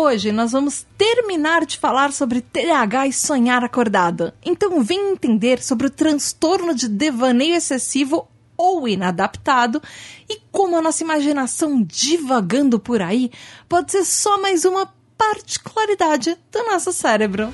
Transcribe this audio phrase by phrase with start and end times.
[0.00, 4.32] Hoje nós vamos terminar de falar sobre TDAH e sonhar acordado.
[4.44, 9.82] Então vem entender sobre o transtorno de devaneio excessivo ou inadaptado
[10.30, 13.32] e como a nossa imaginação divagando por aí
[13.68, 14.88] pode ser só mais uma
[15.18, 17.52] particularidade do nosso cérebro.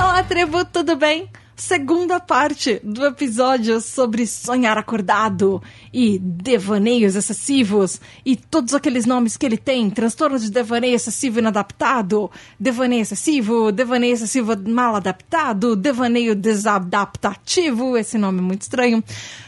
[0.00, 1.30] Olá, tribo, tudo bem?
[1.56, 9.46] Segunda parte do episódio sobre sonhar acordado e devaneios excessivos e todos aqueles nomes que
[9.46, 17.96] ele tem: transtorno de devaneio excessivo inadaptado, devaneio excessivo, devaneio excessivo mal adaptado, devaneio desadaptativo,
[17.96, 19.02] esse nome é muito estranho,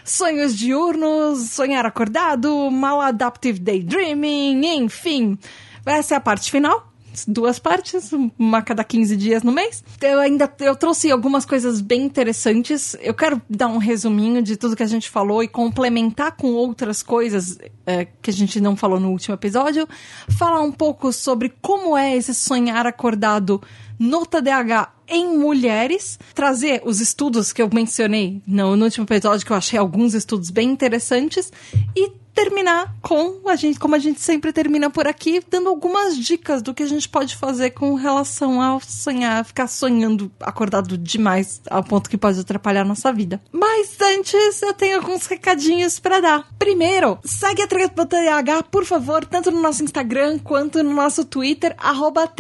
[0.05, 5.39] sonhos diurnos, sonhar acordado, maladaptive daydreaming, enfim.
[5.85, 9.85] Essa é a parte final duas partes, uma a cada 15 dias no mês.
[10.01, 12.97] Eu ainda eu trouxe algumas coisas bem interessantes.
[13.01, 17.03] Eu quero dar um resuminho de tudo que a gente falou e complementar com outras
[17.03, 19.89] coisas é, que a gente não falou no último episódio.
[20.37, 23.63] Falar um pouco sobre como é esse sonhar acordado
[23.99, 29.53] no TDAH em mulheres, trazer os estudos que eu mencionei no, no último episódio, que
[29.53, 31.53] eu achei alguns estudos bem interessantes,
[31.95, 36.61] e terminar com a gente, como a gente sempre termina por aqui, dando algumas dicas
[36.61, 41.83] do que a gente pode fazer com relação ao sonhar, ficar sonhando acordado demais ao
[41.83, 43.41] ponto que pode atrapalhar a nossa vida.
[43.51, 46.47] Mas antes, eu tenho alguns recadinhos para dar.
[46.59, 52.31] Primeiro, segue a TDAH, por favor, tanto no nosso Instagram quanto no nosso Twitter, arroba.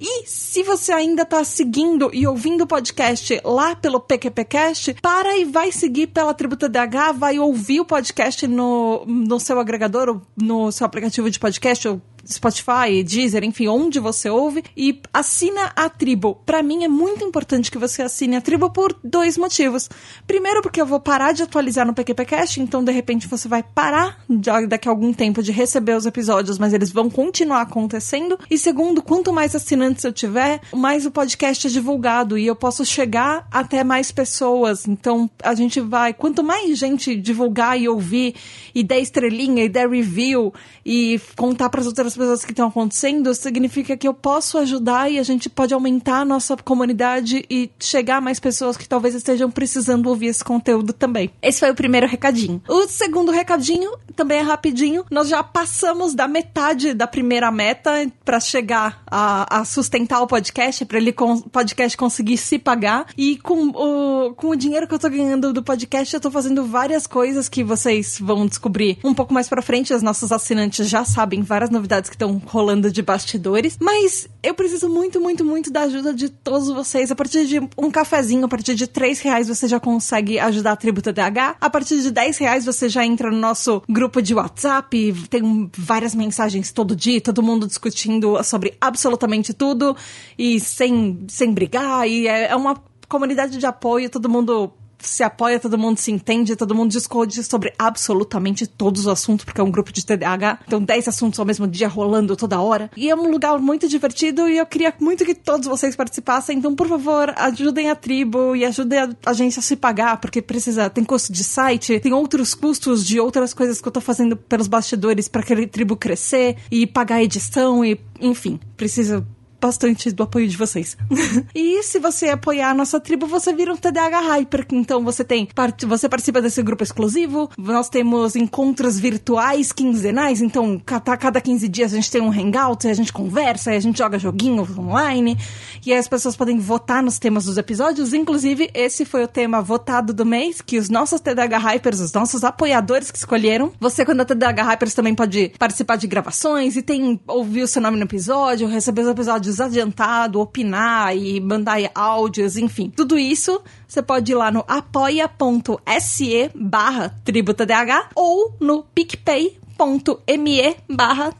[0.00, 5.44] E se você ainda tá seguindo e ouvindo o podcast lá pelo PQPcast, para e
[5.44, 10.86] vai seguir pela Tribo TDAH, vai ouvir o podcast no, no seu agregador, no seu
[10.86, 12.00] aplicativo de podcast, ou
[12.32, 16.36] Spotify, Deezer, enfim, onde você ouve e assina a tribo.
[16.46, 19.88] Para mim é muito importante que você assine a tribo por dois motivos.
[20.26, 24.24] Primeiro, porque eu vou parar de atualizar no PQPcast, então de repente você vai parar
[24.68, 28.38] daqui a algum tempo de receber os episódios, mas eles vão continuar acontecendo.
[28.50, 32.84] E segundo, quanto mais assinantes eu tiver, mais o podcast é divulgado e eu posso
[32.84, 34.86] chegar até mais pessoas.
[34.86, 38.34] Então a gente vai, quanto mais gente divulgar e ouvir
[38.74, 40.52] e der estrelinha e der review
[40.84, 45.18] e contar para as outras pessoas que estão acontecendo, significa que eu posso ajudar e
[45.18, 49.50] a gente pode aumentar a nossa comunidade e chegar a mais pessoas que talvez estejam
[49.50, 51.30] precisando ouvir esse conteúdo também.
[51.40, 52.62] Esse foi o primeiro recadinho.
[52.68, 55.06] O segundo recadinho também é rapidinho.
[55.10, 57.90] Nós já passamos da metade da primeira meta
[58.22, 63.06] para chegar a, a, sustentar o podcast, para ele o podcast conseguir se pagar.
[63.16, 66.66] E com o, com o dinheiro que eu tô ganhando do podcast, eu tô fazendo
[66.66, 69.94] várias coisas que vocês vão descobrir um pouco mais para frente.
[69.94, 73.78] Os nossos assinantes já sabem várias novidades que estão rolando de bastidores.
[73.80, 77.10] Mas eu preciso muito, muito, muito da ajuda de todos vocês.
[77.10, 80.76] A partir de um cafezinho, a partir de 3 reais, você já consegue ajudar a
[80.76, 81.56] Tributa DH.
[81.60, 85.14] A partir de 10 reais, você já entra no nosso grupo de WhatsApp.
[85.30, 89.96] Tem várias mensagens todo dia, todo mundo discutindo sobre absolutamente tudo
[90.38, 92.06] e sem, sem brigar.
[92.06, 92.76] E é, é uma
[93.08, 97.72] comunidade de apoio, todo mundo se apoia, todo mundo se entende, todo mundo discute sobre
[97.78, 100.60] absolutamente todos os assuntos, porque é um grupo de TDAH.
[100.66, 102.90] Então, 10 assuntos ao mesmo dia rolando toda hora.
[102.96, 106.58] E é um lugar muito divertido e eu queria muito que todos vocês participassem.
[106.58, 110.90] Então, por favor, ajudem a tribo e ajudem a agência a se pagar, porque precisa,
[110.90, 114.68] tem custo de site, tem outros custos de outras coisas que eu tô fazendo pelos
[114.68, 119.26] bastidores para aquele tribo crescer e pagar a edição e, enfim, precisa
[119.60, 120.96] bastante do apoio de vocês.
[121.54, 124.66] e se você apoiar a nossa tribo, você vira um TDAH Hyper.
[124.72, 125.48] Então você tem,
[125.86, 127.50] você participa desse grupo exclusivo.
[127.58, 130.40] Nós temos encontros virtuais quinzenais.
[130.40, 133.98] Então, cada, cada 15 dias a gente tem um hangout, a gente conversa, a gente
[133.98, 135.36] joga joguinho online.
[135.84, 138.14] E as pessoas podem votar nos temas dos episódios.
[138.14, 142.44] Inclusive, esse foi o tema votado do mês, que os nossos TDAH Hypers, os nossos
[142.44, 143.72] apoiadores que escolheram.
[143.80, 147.82] Você, quando é TDAH Hypers, também pode participar de gravações e tem ouvir o seu
[147.82, 152.90] nome no episódio, receber os episódios áudios adiantado, opinar e mandar áudios, enfim.
[152.90, 161.34] Tudo isso você pode ir lá no apoia.se barra tributadh ou no picpay.me barra.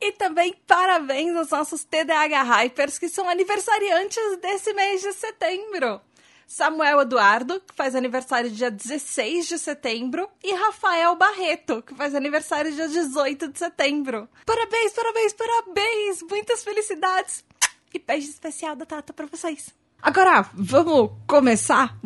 [0.00, 6.00] E também parabéns aos nossos TDAH Hypers que são aniversariantes desse mês de setembro.
[6.46, 12.72] Samuel Eduardo, que faz aniversário dia 16 de setembro, e Rafael Barreto, que faz aniversário
[12.72, 14.28] dia 18 de setembro.
[14.46, 16.22] Parabéns, parabéns, parabéns!
[16.28, 17.44] Muitas felicidades!
[17.92, 19.72] E beijo especial da Tata pra vocês.
[20.02, 21.98] Agora, vamos começar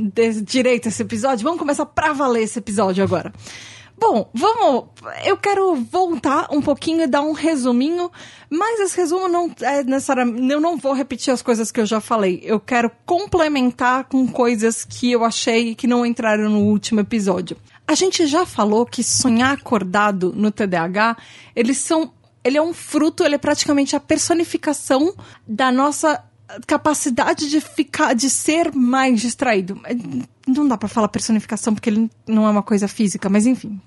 [0.45, 1.43] direito esse episódio?
[1.43, 3.33] Vamos começar pra valer esse episódio agora.
[4.01, 4.85] Bom, vamos.
[5.25, 8.11] Eu quero voltar um pouquinho e dar um resuminho,
[8.49, 10.53] mas esse resumo não é necessariamente.
[10.53, 12.41] Eu não vou repetir as coisas que eu já falei.
[12.45, 17.57] Eu quero complementar com coisas que eu achei que não entraram no último episódio.
[17.89, 21.17] A gente já falou que sonhar acordado no TDAH,
[21.57, 22.13] eles são.
[22.45, 25.13] Ele é um fruto, ele é praticamente a personificação
[25.47, 26.23] da nossa
[26.67, 29.81] capacidade de ficar, de ser mais distraído.
[30.47, 33.81] Não dá para falar personificação porque ele não é uma coisa física, mas enfim,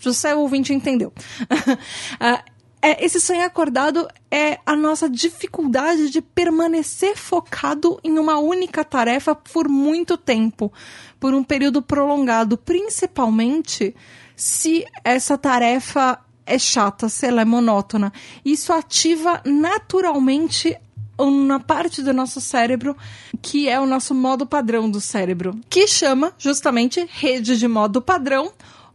[0.00, 1.12] você ouvinte entendeu.
[1.42, 2.42] uh,
[2.80, 9.34] é, esse sonhar acordado é a nossa dificuldade de permanecer focado em uma única tarefa
[9.34, 10.72] por muito tempo,
[11.20, 13.94] por um período prolongado, principalmente
[14.34, 18.12] se essa tarefa é chata, se ela é monótona.
[18.44, 20.76] Isso ativa naturalmente
[21.18, 22.96] uma parte do nosso cérebro
[23.40, 28.52] que é o nosso modo padrão do cérebro, que chama justamente rede de modo padrão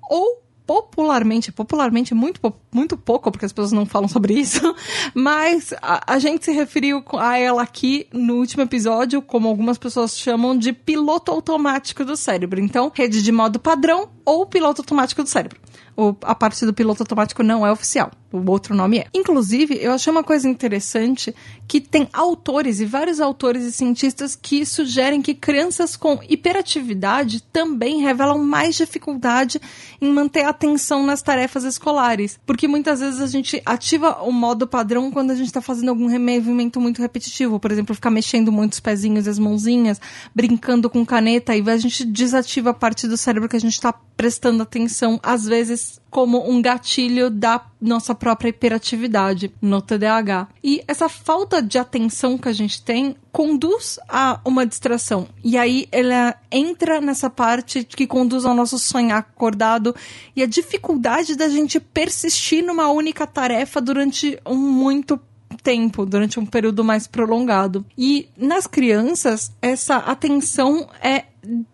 [0.09, 2.39] ou popularmente, popularmente muito,
[2.71, 4.73] muito pouco, porque as pessoas não falam sobre isso,
[5.13, 10.17] mas a, a, gente se referiu a ela aqui no último episódio, como algumas pessoas
[10.17, 12.62] chamam de piloto automático do cérebro.
[12.62, 15.59] Então, rede de modo padrão ou piloto automático do cérebro.
[15.97, 19.07] O, a parte do piloto automático não é oficial o outro nome é.
[19.13, 21.35] Inclusive, eu achei uma coisa interessante
[21.67, 28.01] que tem autores e vários autores e cientistas que sugerem que crianças com hiperatividade também
[28.01, 29.61] revelam mais dificuldade
[30.01, 34.67] em manter a atenção nas tarefas escolares, porque muitas vezes a gente ativa o modo
[34.67, 38.73] padrão quando a gente está fazendo algum movimento muito repetitivo, por exemplo, ficar mexendo muito
[38.73, 40.01] os pezinhos e as mãozinhas,
[40.33, 43.93] brincando com caneta, e a gente desativa a parte do cérebro que a gente está
[43.93, 50.49] prestando atenção, às vezes como um gatilho da nossa própria hiperatividade no TDAH.
[50.61, 55.29] E essa falta de atenção que a gente tem conduz a uma distração.
[55.41, 59.95] E aí ela entra nessa parte que conduz ao nosso sonhar acordado
[60.35, 65.17] e a dificuldade da gente persistir numa única tarefa durante um muito
[65.63, 67.85] tempo, durante um período mais prolongado.
[67.97, 71.25] E nas crianças, essa atenção é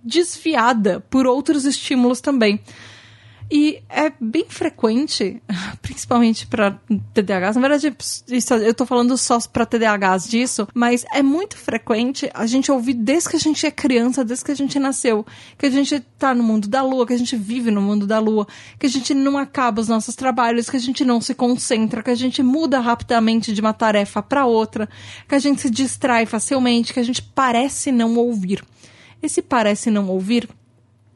[0.03, 2.61] desviada por outros estímulos também.
[3.49, 5.41] E é bem frequente,
[5.81, 6.79] principalmente para
[7.13, 7.55] TDAHs.
[7.55, 7.95] Na verdade,
[8.27, 12.93] isso, eu tô falando só para TDAHs disso, mas é muito frequente a gente ouvir
[12.93, 15.25] desde que a gente é criança, desde que a gente nasceu,
[15.57, 18.19] que a gente tá no mundo da lua, que a gente vive no mundo da
[18.19, 18.45] lua,
[18.77, 22.11] que a gente não acaba os nossos trabalhos, que a gente não se concentra, que
[22.11, 24.89] a gente muda rapidamente de uma tarefa para outra,
[25.27, 28.61] que a gente se distrai facilmente, que a gente parece não ouvir.
[29.23, 30.49] Esse parece não ouvir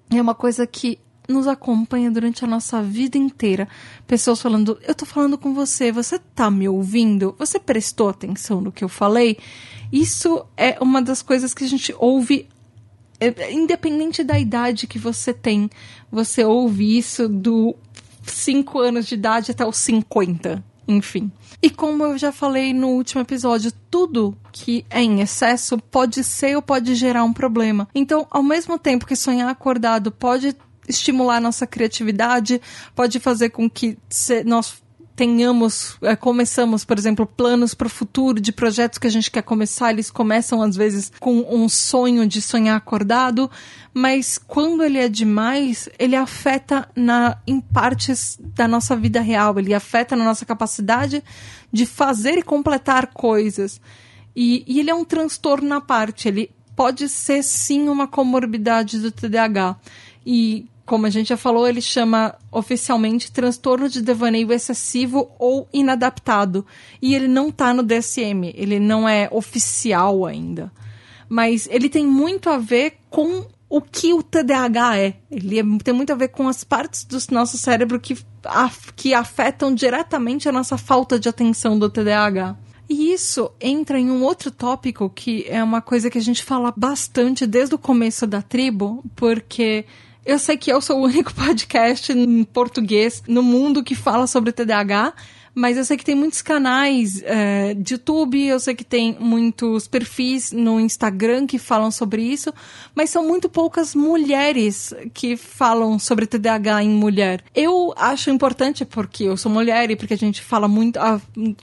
[0.09, 3.67] é uma coisa que nos acompanha durante a nossa vida inteira.
[4.07, 7.35] Pessoas falando: Eu tô falando com você, você tá me ouvindo?
[7.37, 9.37] Você prestou atenção no que eu falei?
[9.91, 12.47] Isso é uma das coisas que a gente ouve,
[13.19, 15.69] é, independente da idade que você tem.
[16.11, 17.75] Você ouve isso do
[18.23, 20.63] 5 anos de idade até os 50.
[20.87, 21.31] Enfim.
[21.61, 26.55] E como eu já falei no último episódio, tudo que é em excesso pode ser
[26.55, 27.87] ou pode gerar um problema.
[27.93, 30.55] Então, ao mesmo tempo que sonhar acordado pode
[30.87, 32.61] estimular a nossa criatividade,
[32.95, 33.97] pode fazer com que
[34.45, 34.81] nós
[35.15, 39.43] tenhamos, é, começamos, por exemplo, planos para o futuro de projetos que a gente quer
[39.43, 43.49] começar, eles começam às vezes com um sonho de sonhar acordado,
[43.93, 49.73] mas quando ele é demais, ele afeta na, em partes da nossa vida real, ele
[49.73, 51.23] afeta na nossa capacidade
[51.71, 53.79] de fazer e completar coisas.
[54.35, 59.11] E, e ele é um transtorno na parte, ele pode ser sim uma comorbidade do
[59.11, 59.75] TDAH.
[60.25, 66.65] E como a gente já falou, ele chama oficialmente transtorno de devaneio excessivo ou inadaptado.
[67.01, 70.69] E ele não está no DSM, ele não é oficial ainda.
[71.29, 75.15] Mas ele tem muito a ver com o que o TDAH é.
[75.31, 79.13] Ele é, tem muito a ver com as partes do nosso cérebro que, af, que
[79.13, 82.57] afetam diretamente a nossa falta de atenção do TDAH.
[82.89, 86.73] E isso entra em um outro tópico que é uma coisa que a gente fala
[86.75, 89.85] bastante desde o começo da tribo, porque
[90.25, 94.51] eu sei que eu sou o único podcast em português no mundo que fala sobre
[94.51, 95.13] TDAH,
[95.53, 99.85] mas eu sei que tem muitos canais é, de YouTube, eu sei que tem muitos
[99.85, 102.53] perfis no Instagram que falam sobre isso,
[102.95, 107.43] mas são muito poucas mulheres que falam sobre TDAH em mulher.
[107.53, 110.97] Eu acho importante porque eu sou mulher e porque a gente fala muito,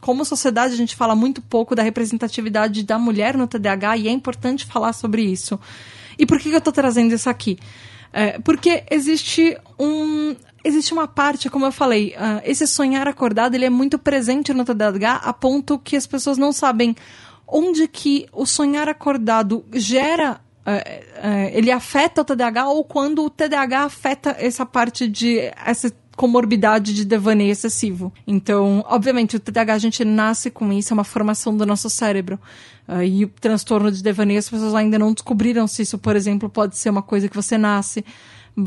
[0.03, 4.11] como sociedade a gente fala muito pouco da representatividade da mulher no TDAH e é
[4.11, 5.59] importante falar sobre isso.
[6.19, 7.57] E por que, eu tô trazendo isso aqui?
[8.13, 10.35] É, porque existe um.
[10.65, 14.65] Existe uma parte, como eu falei, uh, esse sonhar acordado ele é muito presente no
[14.65, 16.97] TDAH a ponto que as pessoas não sabem
[17.47, 23.31] onde que o sonhar acordado gera é, é, ele afeta o TDAH ou quando o
[23.31, 28.13] TDAH afeta essa parte de essa comorbidade de devaneio excessivo.
[28.27, 32.41] Então, obviamente, o TDAH a gente nasce com isso, é uma formação do nosso cérebro.
[32.89, 36.51] Uh, e o transtorno de devaneio, as pessoas ainda não descobriram se isso, por exemplo,
[36.51, 38.05] pode ser uma coisa que você nasce.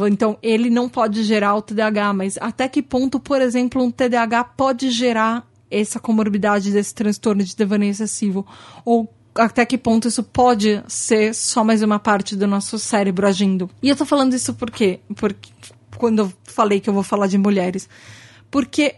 [0.10, 4.46] Então, ele não pode gerar o TDAH, mas até que ponto, por exemplo, um TDAH
[4.46, 8.48] pode gerar essa comorbidade desse transtorno de devaneio excessivo?
[8.86, 13.70] Ou até que ponto isso pode ser só mais uma parte do nosso cérebro agindo.
[13.84, 15.02] E eu tô falando isso por quê?
[15.16, 15.50] Porque
[16.02, 17.88] quando eu falei que eu vou falar de mulheres.
[18.50, 18.96] Porque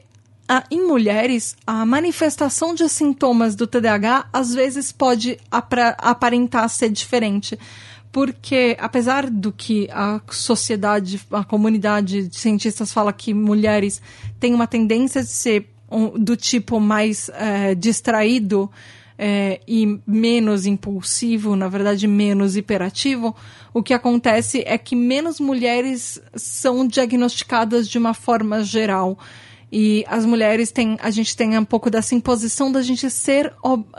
[0.48, 7.60] ah, em mulheres, a manifestação de sintomas do TDAH às vezes pode aparentar ser diferente.
[8.10, 14.01] Porque, apesar do que a sociedade, a comunidade de cientistas fala que mulheres
[14.39, 18.72] têm uma tendência de ser um, do tipo mais é, distraído,
[19.17, 23.36] é, e menos impulsivo, na verdade menos hiperativo,
[23.74, 29.17] o que acontece é que menos mulheres são diagnosticadas de uma forma geral.
[29.75, 33.51] E as mulheres têm, a gente tem um pouco dessa imposição da gente ser,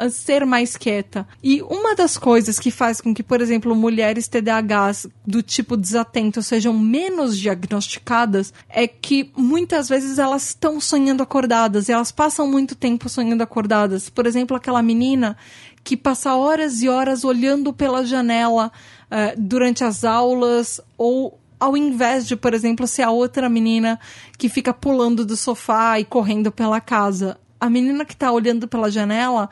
[0.09, 1.27] ser mais quieta.
[1.43, 6.45] E uma das coisas que faz com que, por exemplo, mulheres TDAHs do tipo desatento
[6.45, 12.77] sejam menos diagnosticadas é que muitas vezes elas estão sonhando acordadas e elas passam muito
[12.77, 14.09] tempo sonhando acordadas.
[14.09, 15.37] Por exemplo, aquela menina
[15.83, 18.71] que passa horas e horas olhando pela janela
[19.11, 23.99] uh, durante as aulas ou ao invés de, por exemplo, ser a outra menina
[24.37, 27.39] que fica pulando do sofá e correndo pela casa.
[27.59, 29.49] A menina que tá olhando pela janela,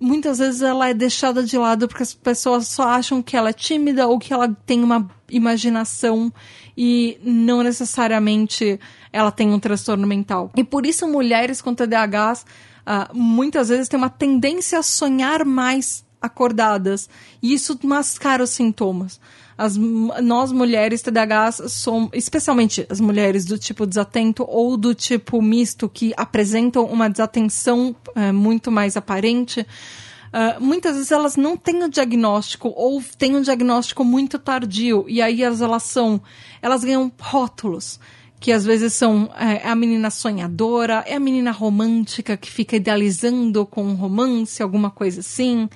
[0.00, 3.52] muitas vezes ela é deixada de lado porque as pessoas só acham que ela é
[3.52, 6.32] tímida ou que ela tem uma imaginação
[6.76, 8.80] e não necessariamente
[9.12, 10.50] ela tem um transtorno mental.
[10.56, 12.44] E por isso mulheres com TDAHs
[12.80, 17.08] uh, muitas vezes têm uma tendência a sonhar mais acordadas
[17.40, 19.20] e isso mascara os sintomas
[19.62, 25.88] as, nós mulheres TDAHs somos, especialmente as mulheres do tipo desatento ou do tipo misto,
[25.88, 31.88] que apresentam uma desatenção é, muito mais aparente, uh, muitas vezes elas não têm o
[31.88, 36.20] diagnóstico ou têm um diagnóstico muito tardio e aí elas, elas são,
[36.60, 38.00] elas ganham rótulos
[38.40, 43.64] que às vezes são é, a menina sonhadora, é a menina romântica que fica idealizando
[43.64, 45.68] com um romance, alguma coisa assim.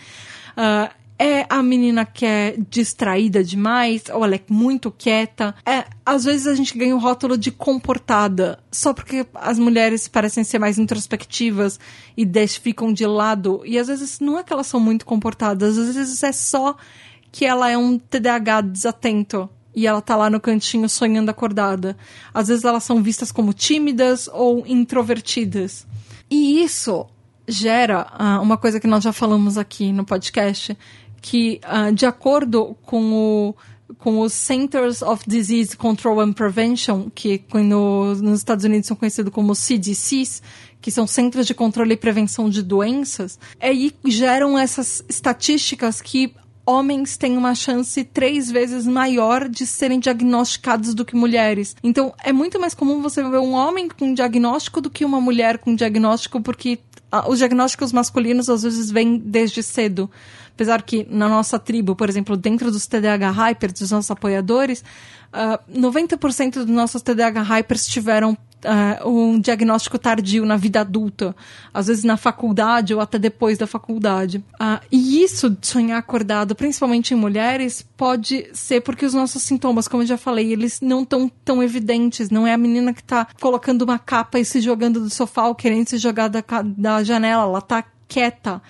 [0.57, 5.55] Uh, é a menina que é distraída demais, ou ela é muito quieta.
[5.65, 10.45] É, às vezes a gente ganha o rótulo de comportada, só porque as mulheres parecem
[10.45, 11.81] ser mais introspectivas
[12.17, 13.63] e deixam, ficam de lado.
[13.65, 16.77] E às vezes não é que elas são muito comportadas, às vezes é só
[17.33, 19.49] que ela é um TDAH desatento.
[19.75, 21.99] E ela tá lá no cantinho sonhando acordada.
[22.33, 25.87] Às vezes elas são vistas como tímidas ou introvertidas.
[26.31, 27.07] E isso
[27.47, 30.77] gera uh, uma coisa que nós já falamos aqui no podcast,
[31.21, 33.55] que, uh, de acordo com o
[33.99, 39.33] com os Centers of Disease Control and Prevention, que no, nos Estados Unidos são conhecidos
[39.33, 40.43] como CDCs,
[40.81, 46.35] que são Centros de Controle e Prevenção de Doenças, aí geram essas estatísticas que
[46.67, 51.77] homens têm uma chance três vezes maior de serem diagnosticados do que mulheres.
[51.83, 55.59] Então, é muito mais comum você ver um homem com diagnóstico do que uma mulher
[55.59, 56.81] com diagnóstico, porque
[57.27, 60.11] os diagnósticos masculinos às vezes vêm desde cedo.
[60.55, 64.85] Apesar que na nossa tribo, por exemplo, dentro dos TDAH Hypers, dos nossos apoiadores, uh,
[65.33, 71.35] ah, 90% dos nossos TDAH Hypers tiveram uh, um diagnóstico tardio na vida adulta,
[71.73, 74.39] às vezes na faculdade ou até depois da faculdade.
[74.61, 79.89] Uh, e isso de sonhar acordado, principalmente em mulheres, pode ser porque os nossos sintomas,
[79.89, 82.31] como eu já falei, eles não estão tão evidentes.
[82.31, 85.55] Não é a menina que está colocando uma capa e se jogando do sofá ou
[85.55, 88.63] querendo se jogar da, da janela, ela está quieta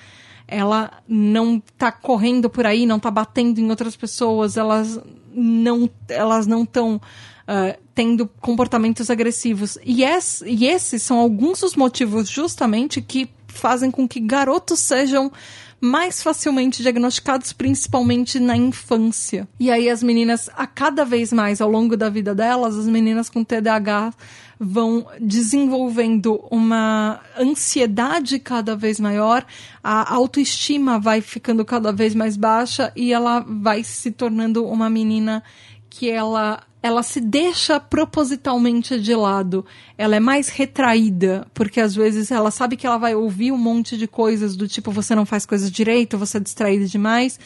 [0.48, 4.98] ela não tá correndo por aí, não tá batendo em outras pessoas, elas
[5.34, 7.00] não elas não estão
[7.48, 9.78] uh, tendo comportamentos agressivos.
[9.84, 15.32] E, es, e esses são alguns dos motivos justamente que fazem com que garotos sejam
[15.80, 19.46] mais facilmente diagnosticados, principalmente na infância.
[19.60, 23.28] E aí as meninas, a cada vez mais ao longo da vida delas, as meninas
[23.28, 24.14] com TDAH
[24.58, 29.44] vão desenvolvendo uma ansiedade cada vez maior,
[29.84, 35.42] a autoestima vai ficando cada vez mais baixa e ela vai se tornando uma menina
[35.88, 39.66] que ela ela se deixa propositalmente de lado.
[39.98, 43.96] Ela é mais retraída, porque às vezes ela sabe que ela vai ouvir um monte
[43.96, 47.40] de coisas do tipo você não faz coisas direito, você é distraída demais.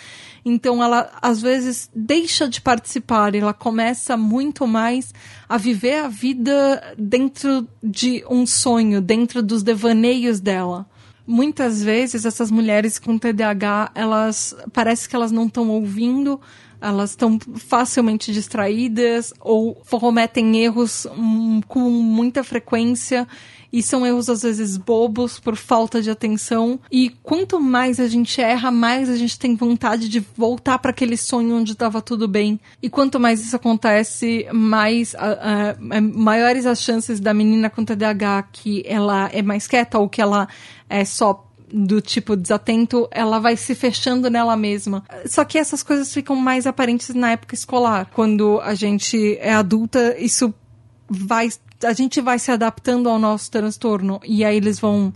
[0.44, 5.14] Então ela às vezes deixa de participar, ela começa muito mais
[5.49, 10.87] a viver a vida dentro de um sonho, dentro dos devaneios dela
[11.26, 16.40] muitas vezes essas mulheres com TDAH, elas parece que elas não estão ouvindo,
[16.80, 23.26] elas estão facilmente distraídas ou cometem erros hum, com muita frequência
[23.72, 26.80] e são erros às vezes bobos por falta de atenção.
[26.90, 31.16] E quanto mais a gente erra, mais a gente tem vontade de voltar para aquele
[31.16, 32.58] sonho onde estava tudo bem.
[32.82, 38.49] E quanto mais isso acontece, mais uh, uh, maiores as chances da menina com TDAH
[38.52, 40.49] que ela é mais quieta ou que ela
[40.88, 45.04] é só do tipo desatento, ela vai se fechando nela mesma.
[45.26, 48.10] Só que essas coisas ficam mais aparentes na época escolar.
[48.12, 50.52] Quando a gente é adulta, isso
[51.08, 51.48] vai.
[51.84, 54.20] A gente vai se adaptando ao nosso transtorno.
[54.24, 55.12] E aí eles vão.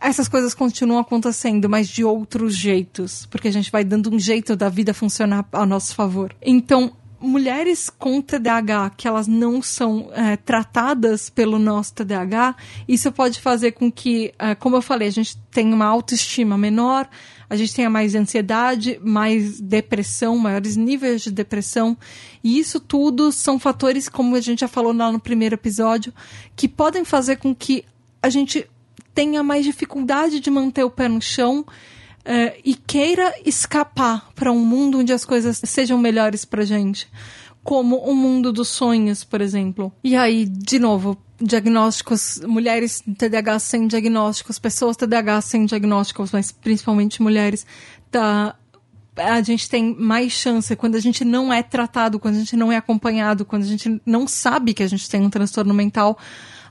[0.00, 3.26] Essas coisas continuam acontecendo, mas de outros jeitos.
[3.26, 6.34] Porque a gente vai dando um jeito da vida funcionar a nosso favor.
[6.42, 12.56] Então, mulheres com TDAH que elas não são é, tratadas pelo nosso TDAH,
[12.86, 17.08] isso pode fazer com que, é, como eu falei, a gente tenha uma autoestima menor,
[17.48, 21.96] a gente tenha mais ansiedade, mais depressão, maiores níveis de depressão.
[22.42, 26.12] E isso tudo são fatores, como a gente já falou lá no primeiro episódio,
[26.56, 27.84] que podem fazer com que
[28.20, 28.68] a gente
[29.14, 31.64] tenha mais dificuldade de manter o pé no chão
[32.26, 37.08] uh, e queira escapar para um mundo onde as coisas sejam melhores para gente,
[37.62, 39.92] como o mundo dos sonhos, por exemplo.
[40.02, 47.22] E aí, de novo, diagnósticos, mulheres TDAH sem diagnósticos, pessoas TDAH sem diagnósticos, mas principalmente
[47.22, 47.66] mulheres,
[48.10, 48.56] tá,
[49.16, 52.70] a gente tem mais chance quando a gente não é tratado, quando a gente não
[52.70, 56.18] é acompanhado, quando a gente não sabe que a gente tem um transtorno mental,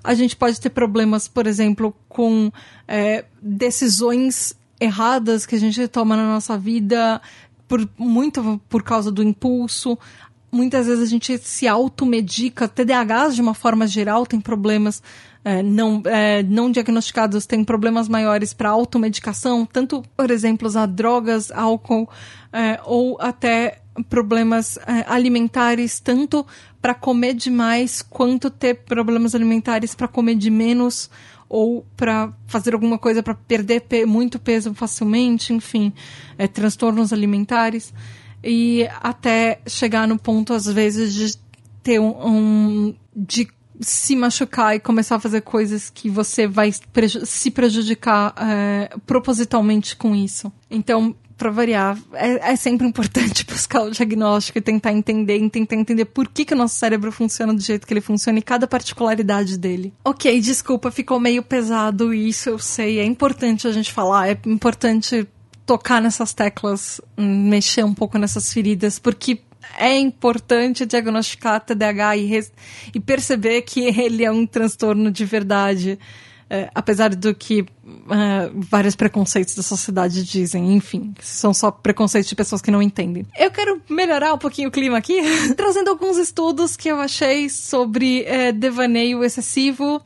[0.03, 2.51] a gente pode ter problemas, por exemplo, com
[2.87, 7.21] é, decisões erradas que a gente toma na nossa vida
[7.67, 9.97] por muito por causa do impulso.
[10.51, 15.01] Muitas vezes a gente se automedica, TDAHs de uma forma geral tem problemas
[15.45, 21.51] é, não, é, não diagnosticados, têm problemas maiores para automedicação, tanto, por exemplo, usar drogas,
[21.51, 22.09] álcool,
[22.51, 26.43] é, ou até problemas é, alimentares, tanto
[26.81, 31.11] para comer demais, quanto ter problemas alimentares para comer de menos
[31.47, 35.93] ou para fazer alguma coisa para perder pe muito peso facilmente, enfim,
[36.37, 37.93] é, transtornos alimentares
[38.43, 41.37] e até chegar no ponto às vezes de
[41.81, 43.47] ter um, um de
[43.79, 49.95] se machucar e começar a fazer coisas que você vai preju se prejudicar é, propositalmente
[49.95, 50.51] com isso.
[50.69, 56.05] Então, para variar, é, é, sempre importante buscar o diagnóstico e tentar entender, tentar entender
[56.05, 59.57] por que, que o nosso cérebro funciona do jeito que ele funciona e cada particularidade
[59.57, 59.93] dele.
[60.03, 62.99] Ok, desculpa, ficou meio pesado isso, eu sei.
[62.99, 65.27] É importante a gente falar, é importante
[65.65, 69.41] tocar nessas teclas, mexer um pouco nessas feridas, porque
[69.77, 72.47] é importante diagnosticar TDAH e,
[72.93, 75.99] e perceber que ele é um transtorno de verdade.
[76.47, 77.65] É, apesar do que uh,
[78.53, 83.25] vários preconceitos da sociedade dizem, enfim, são só preconceitos de pessoas que não entendem.
[83.35, 85.19] Eu quero melhorar um pouquinho o clima aqui,
[85.57, 89.99] trazendo alguns estudos que eu achei sobre uh, devaneio excessivo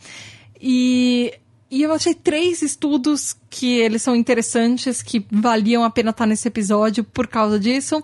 [0.61, 1.33] e
[1.71, 6.47] e eu achei três estudos que eles são interessantes, que valiam a pena estar nesse
[6.47, 8.03] episódio por causa disso.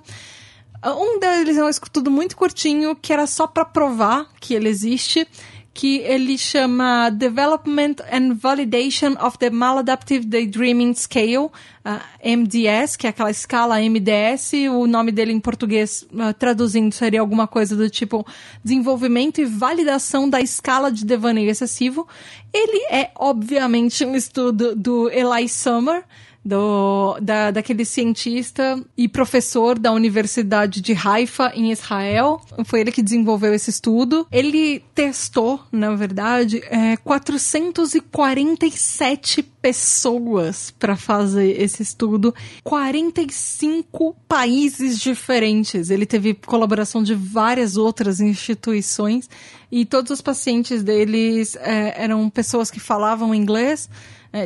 [0.85, 5.27] Um deles é um estudo muito curtinho, que era só para provar que ele existe,
[5.75, 11.51] que ele chama Development and Validation of the Maladaptive Daydreaming Scale,
[11.85, 17.19] uh, MDS, que é aquela escala MDS, o nome dele em português, uh, traduzindo, seria
[17.19, 18.25] alguma coisa do tipo
[18.63, 22.07] desenvolvimento e validação da escala de devaneio excessivo.
[22.53, 26.05] Ele é, obviamente, um estudo do Eli Summer,
[26.45, 32.39] do, da, daquele cientista e professor da Universidade de Haifa, em Israel.
[32.65, 34.27] Foi ele que desenvolveu esse estudo.
[34.31, 42.31] Ele testou, na verdade, é, 447 pessoas para fazer esse estudo,
[42.63, 45.89] 45 países diferentes.
[45.89, 49.27] Ele teve colaboração de várias outras instituições
[49.71, 53.89] e todos os pacientes deles é, eram pessoas que falavam inglês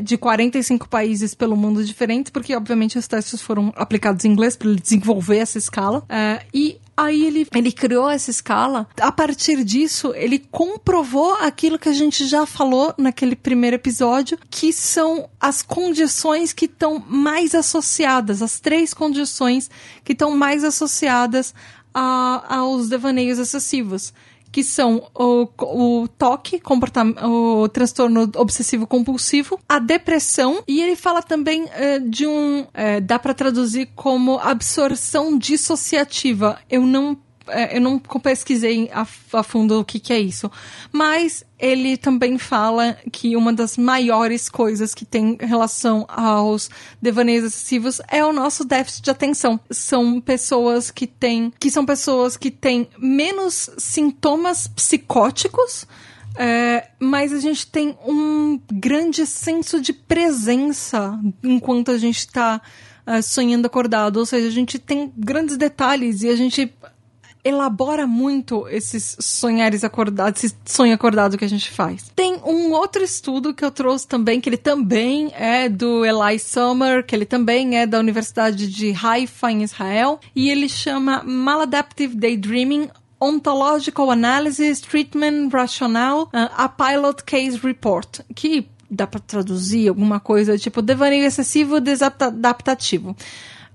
[0.02, 4.69] de 45 países pelo mundo diferentes, porque obviamente os testes foram aplicados em inglês para
[4.69, 6.04] ele desenvolver essa escala.
[6.08, 8.88] É, e aí ele, ele criou essa escala.
[8.99, 14.73] A partir disso, ele comprovou aquilo que a gente já falou naquele primeiro episódio, que
[14.73, 19.71] são as condições que estão mais associadas, as três condições
[20.04, 21.54] que estão mais associadas
[21.93, 24.13] a, aos devaneios excessivos
[24.51, 26.62] que são o, o toque,
[27.23, 33.19] o transtorno obsessivo compulsivo, a depressão e ele fala também uh, de um, uh, dá
[33.19, 36.59] para traduzir como absorção dissociativa.
[36.69, 37.29] Eu não é,
[37.71, 40.51] eu não pesquisei a, a fundo o que, que é isso,
[40.91, 46.69] mas ele também fala que uma das maiores coisas que tem relação aos
[47.01, 49.59] devaneios excessivos é o nosso déficit de atenção.
[49.69, 55.85] São pessoas que têm, que são pessoas que têm menos sintomas psicóticos,
[56.35, 62.62] é, mas a gente tem um grande senso de presença enquanto a gente está
[63.05, 64.17] é, sonhando acordado.
[64.17, 66.73] Ou seja, a gente tem grandes detalhes e a gente
[67.43, 72.12] elabora muito esses sonhares acordados, esse sonho acordado que a gente faz.
[72.15, 77.06] Tem um outro estudo que eu trouxe também, que ele também é do Eli Sommer,
[77.06, 82.89] que ele também é da Universidade de Haifa, em Israel, e ele chama Maladaptive Daydreaming
[83.21, 90.58] Ontological Analysis, Treatment Rationale, uh, a Pilot Case Report, que dá para traduzir alguma coisa
[90.58, 93.15] tipo devaneio excessivo desadaptativo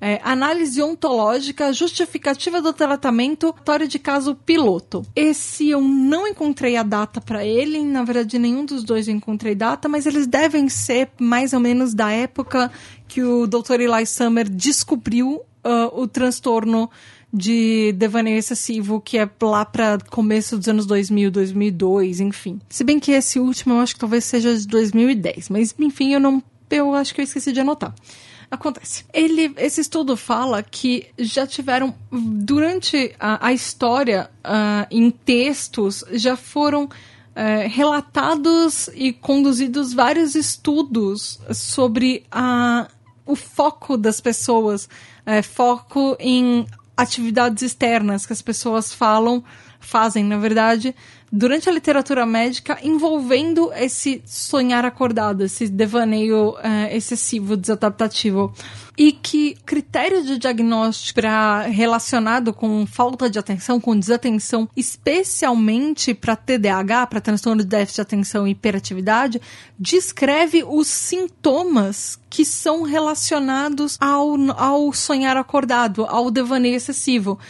[0.05, 5.03] é, análise ontológica justificativa do tratamento, história de caso piloto.
[5.17, 9.55] Esse eu não encontrei a data para ele, na verdade nenhum dos dois eu encontrei
[9.55, 12.71] data, mas eles devem ser mais ou menos da época
[13.09, 13.81] que o Dr.
[13.81, 16.91] Eli Summer descobriu uh, o transtorno
[17.33, 22.61] de devaneio excessivo, que é lá para começo dos anos 2000, 2002, enfim.
[22.69, 26.21] Se bem que esse último eu acho que talvez seja de 2010, mas enfim, eu
[26.21, 27.95] não eu acho que eu esqueci de anotar
[28.55, 29.05] acontece.
[29.13, 36.37] Ele, esse estudo fala que já tiveram, durante a, a história, uh, em textos, já
[36.37, 36.89] foram uh,
[37.69, 42.89] relatados e conduzidos vários estudos sobre a,
[43.27, 44.85] o foco das pessoas,
[45.27, 49.45] uh, foco em atividades externas que as pessoas falam,
[49.81, 50.95] fazem, na verdade,
[51.37, 58.55] durante a literatura médica envolvendo esse sonhar acordado, esse devaneio uh, excessivo, desadaptativo.
[58.97, 66.37] E que critério de diagnóstico pra, relacionado com falta de atenção, com desatenção, especialmente para
[66.37, 69.43] TDAH, para transtorno de déficit de atenção e hiperatividade,
[69.77, 77.41] descreve os sintomas que são relacionados ao, ao sonhar acordado, ao devaneio excessivo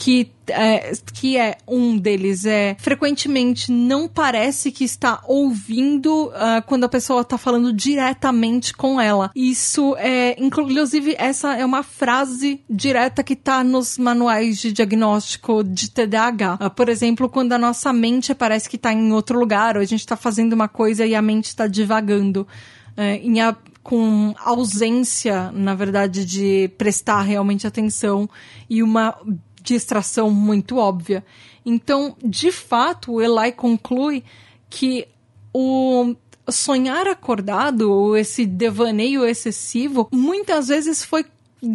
[0.00, 6.84] que é, que é um deles é frequentemente não parece que está ouvindo uh, quando
[6.84, 9.30] a pessoa está falando diretamente com ela.
[9.36, 15.90] Isso é, inclusive, essa é uma frase direta que está nos manuais de diagnóstico de
[15.90, 16.54] TDAH.
[16.54, 19.86] Uh, por exemplo, quando a nossa mente parece que está em outro lugar, ou a
[19.86, 22.48] gente está fazendo uma coisa e a mente está divagando.
[22.96, 28.28] Uh, em a, com ausência, na verdade, de prestar realmente atenção
[28.68, 29.16] e uma
[29.62, 31.24] distração muito óbvia.
[31.64, 34.24] Então, de fato, o Eli conclui
[34.68, 35.06] que
[35.52, 36.14] o
[36.48, 41.24] sonhar acordado, ou esse devaneio excessivo, muitas vezes foi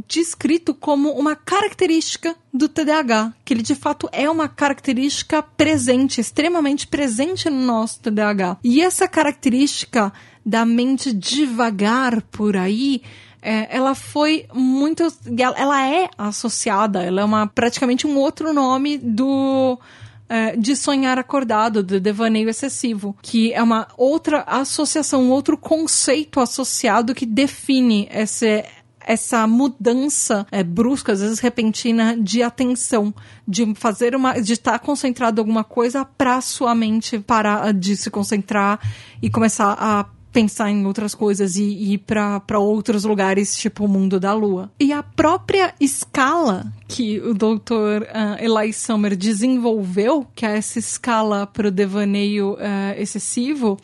[0.08, 6.88] descrito como uma característica do TDAH, que ele de fato é uma característica presente, extremamente
[6.88, 8.58] presente no nosso TDAH.
[8.63, 10.12] E essa característica
[10.45, 13.02] da mente devagar por aí
[13.45, 15.03] é, ela foi muito.
[15.38, 19.79] Ela é associada, ela é uma, praticamente um outro nome do.
[20.27, 27.13] É, de sonhar acordado, do devaneio excessivo, que é uma outra associação, outro conceito associado
[27.13, 28.65] que define esse,
[28.99, 33.13] essa mudança é, brusca, às vezes repentina, de atenção,
[33.47, 38.10] de fazer uma, de estar concentrado em alguma coisa para sua mente parar de se
[38.10, 38.79] concentrar
[39.21, 40.05] e começar a
[40.36, 44.69] pensar em outras coisas e, e ir para outros lugares, tipo o mundo da lua.
[44.78, 48.04] E a própria escala que o Dr.
[48.04, 53.80] Uh, Eli Sommer desenvolveu, que é essa escala para o devaneio uh, excessivo,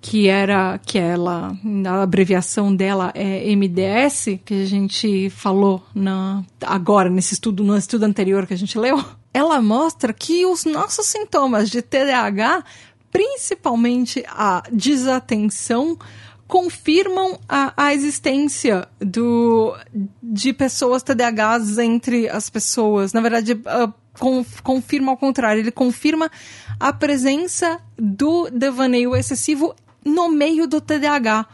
[0.00, 1.54] que era que ela
[1.86, 8.04] a abreviação dela é MDS que a gente falou na agora nesse estudo no estudo
[8.04, 8.98] anterior que a gente leu
[9.32, 12.64] ela mostra que os nossos sintomas de TDAH
[13.10, 15.98] principalmente a desatenção,
[16.46, 19.76] confirmam a, a existência do,
[20.20, 23.12] de pessoas TDAHs entre as pessoas.
[23.12, 26.30] Na verdade, uh, com, confirma ao contrário, ele confirma
[26.78, 31.46] a presença do devaneio excessivo no meio do TDAH.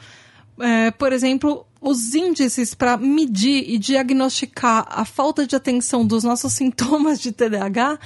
[0.58, 6.52] É, por exemplo, os índices para medir e diagnosticar a falta de atenção dos nossos
[6.54, 7.98] sintomas de TDAH,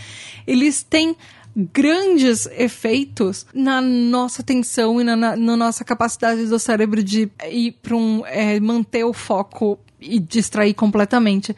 [0.46, 1.16] eles têm
[1.56, 7.72] grandes efeitos na nossa atenção e na, na, na nossa capacidade do cérebro de ir
[7.82, 11.54] para um é, manter o foco e distrair completamente.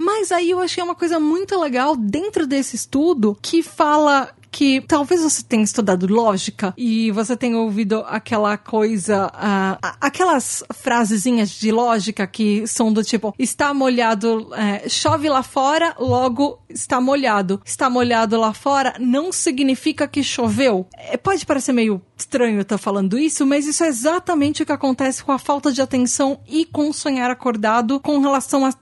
[0.00, 5.22] Mas aí eu achei uma coisa muito legal dentro desse estudo que fala que talvez
[5.22, 12.26] você tenha estudado lógica e você tenha ouvido aquela coisa, uh, aquelas frasezinhas de lógica
[12.26, 17.60] que são do tipo: está molhado, é, chove lá fora, logo está molhado.
[17.64, 20.86] Está molhado lá fora não significa que choveu.
[20.96, 25.22] É, pode parecer meio estranho estar falando isso, mas isso é exatamente o que acontece
[25.22, 28.72] com a falta de atenção e com sonhar acordado com relação a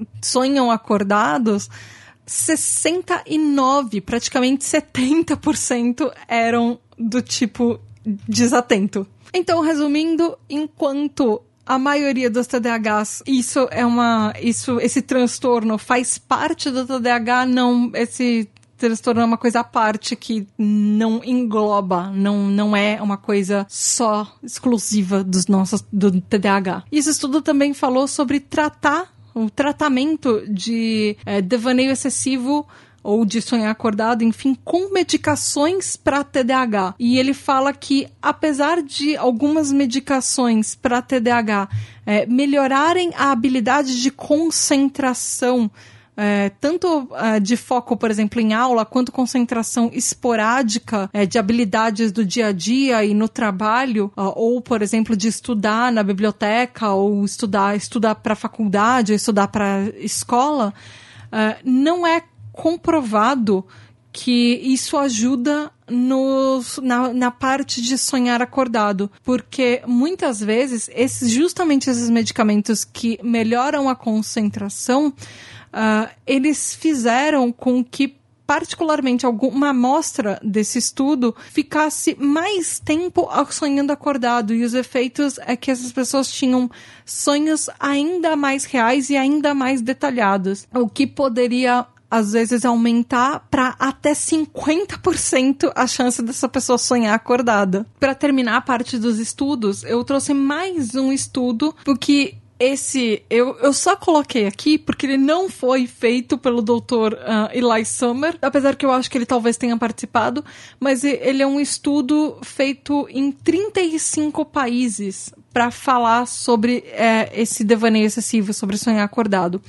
[0.00, 1.68] uh, sonham acordados,
[2.24, 7.80] 69, praticamente 70% eram do tipo
[8.28, 9.04] desatento.
[9.34, 16.70] Então, resumindo, enquanto a maioria dos TDAHs, isso é uma, isso, esse transtorno faz parte
[16.70, 18.48] do TDAH, não, esse
[18.80, 24.26] transtorno é uma coisa à parte que não engloba, não, não é uma coisa só
[24.42, 26.84] exclusiva dos nossos, do TDAH.
[26.90, 32.66] Esse estudo também falou sobre tratar o tratamento de é, devaneio excessivo
[33.02, 36.94] ou de sonhar acordado, enfim, com medicações para TDAH.
[36.98, 41.68] E ele fala que, apesar de algumas medicações para TDAH
[42.04, 45.70] é, melhorarem a habilidade de concentração
[46.22, 52.12] é, tanto é, de foco, por exemplo, em aula, quanto concentração esporádica é, de habilidades
[52.12, 57.24] do dia a dia e no trabalho, ou, por exemplo, de estudar na biblioteca, ou
[57.24, 60.74] estudar, estudar para faculdade, ou estudar para escola,
[61.32, 63.64] é, não é comprovado
[64.12, 65.70] que isso ajuda
[66.82, 73.88] na, na parte de sonhar acordado, porque muitas vezes esses justamente esses medicamentos que melhoram
[73.88, 75.14] a concentração
[75.72, 84.52] uh, eles fizeram com que particularmente alguma amostra desse estudo ficasse mais tempo sonhando acordado
[84.52, 86.68] e os efeitos é que essas pessoas tinham
[87.04, 93.76] sonhos ainda mais reais e ainda mais detalhados, o que poderia às vezes aumentar para
[93.78, 97.86] até 50% a chance dessa pessoa sonhar acordada.
[98.00, 103.72] Para terminar a parte dos estudos, eu trouxe mais um estudo porque esse eu, eu
[103.72, 107.14] só coloquei aqui porque ele não foi feito pelo Dr.
[107.14, 110.44] Uh, Eli Summer, apesar que eu acho que ele talvez tenha participado,
[110.78, 118.06] mas ele é um estudo feito em 35 países para falar sobre é, esse devaneio
[118.06, 119.60] excessivo, sobre sonhar acordado.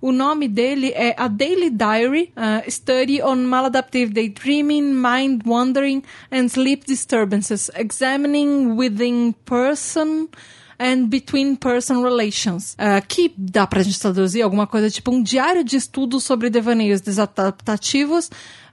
[0.00, 6.48] O nome dele é A Daily Diary, uh, Study on Maladaptive Daydreaming, Mind Wandering and
[6.48, 10.28] Sleep Disturbances, Examining Within Person
[10.78, 15.64] and Between Person Relations, uh, que dá pra gente traduzir alguma coisa tipo um diário
[15.64, 18.26] de estudos sobre devaneios desadaptativos,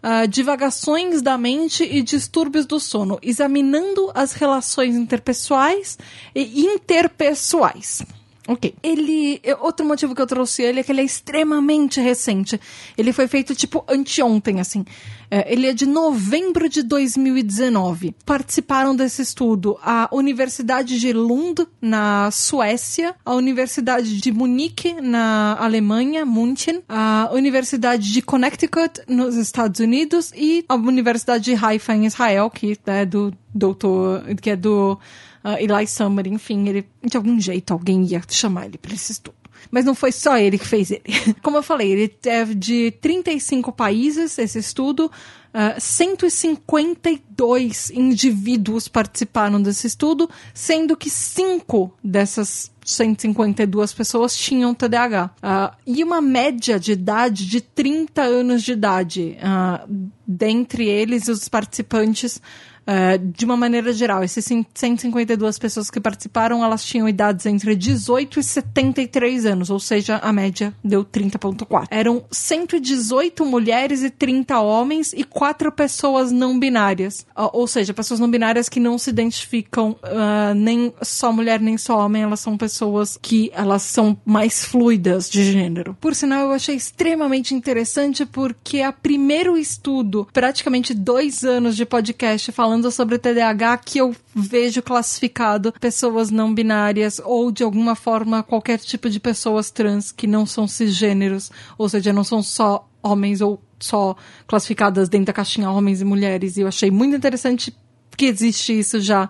[0.03, 5.97] uh, divagações da mente e distúrbios do sono, examinando as relações interpessoais
[6.35, 8.03] e interpessoais.
[8.47, 8.75] Ok.
[8.83, 9.41] Ele.
[9.59, 12.59] Outro motivo que eu trouxe ele é que ele é extremamente recente.
[12.97, 14.85] Ele foi feito tipo anteontem, assim.
[15.31, 18.15] É, ele é de novembro de 2019.
[18.23, 26.23] Participaram desse estudo a Universidade de Lund, na Suécia, a Universidade de Munique, na Alemanha,
[26.25, 32.49] München, a Universidade de Connecticut, nos Estados Unidos, e a Universidade de Haifa, em Israel,
[32.49, 34.23] que é do doutor.
[34.39, 34.99] que é do
[35.45, 39.35] uh, Eli Summer, enfim, ele, de algum jeito alguém ia chamar ele para esse estudo.
[39.71, 41.03] Mas não foi só ele que fez ele.
[41.41, 49.87] Como eu falei, ele teve de 35 países esse estudo, uh, 152 indivíduos participaram desse
[49.87, 55.25] estudo, sendo que cinco dessas 152 pessoas tinham TDAH.
[55.25, 59.37] Uh, ah, e uma média de idade de 30 anos de idade.
[59.39, 62.39] Uh, dentre eles, os participantes
[62.85, 68.39] Uh, de uma maneira geral, esses 152 pessoas que participaram, elas tinham idades entre 18
[68.39, 71.87] e 73 anos, ou seja, a média deu 30.4.
[71.89, 77.25] Eram 118 mulheres e 30 homens e 4 pessoas não binárias.
[77.35, 81.77] Uh, ou seja, pessoas não binárias que não se identificam uh, nem só mulher nem
[81.77, 85.97] só homem, elas são pessoas que elas são mais fluidas de gênero.
[85.99, 91.85] Por sinal, eu achei extremamente interessante porque é o primeiro estudo, praticamente dois anos de
[91.85, 97.95] podcast falando falando sobre TDAH que eu vejo classificado pessoas não binárias ou de alguma
[97.95, 102.89] forma qualquer tipo de pessoas trans que não são cisgêneros, ou seja, não são só
[103.01, 106.57] homens ou só classificadas dentro da caixinha homens e mulheres.
[106.57, 107.73] E eu achei muito interessante
[108.17, 109.29] que existe isso já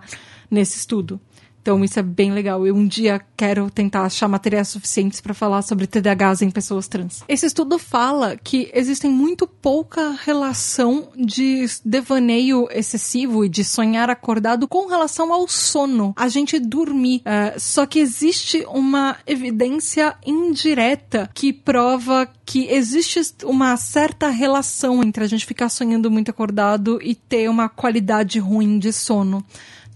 [0.50, 1.20] nesse estudo.
[1.66, 2.64] Então isso é bem legal.
[2.64, 7.24] Eu um dia quero tentar achar materiais suficientes para falar sobre TDAHs em pessoas trans.
[7.28, 14.68] Esse estudo fala que existem muito pouca relação de devaneio excessivo e de sonhar acordado
[14.68, 17.22] com relação ao sono, a gente dormir.
[17.26, 25.24] Uh, só que existe uma evidência indireta que prova que existe uma certa relação entre
[25.24, 29.44] a gente ficar sonhando muito acordado e ter uma qualidade ruim de sono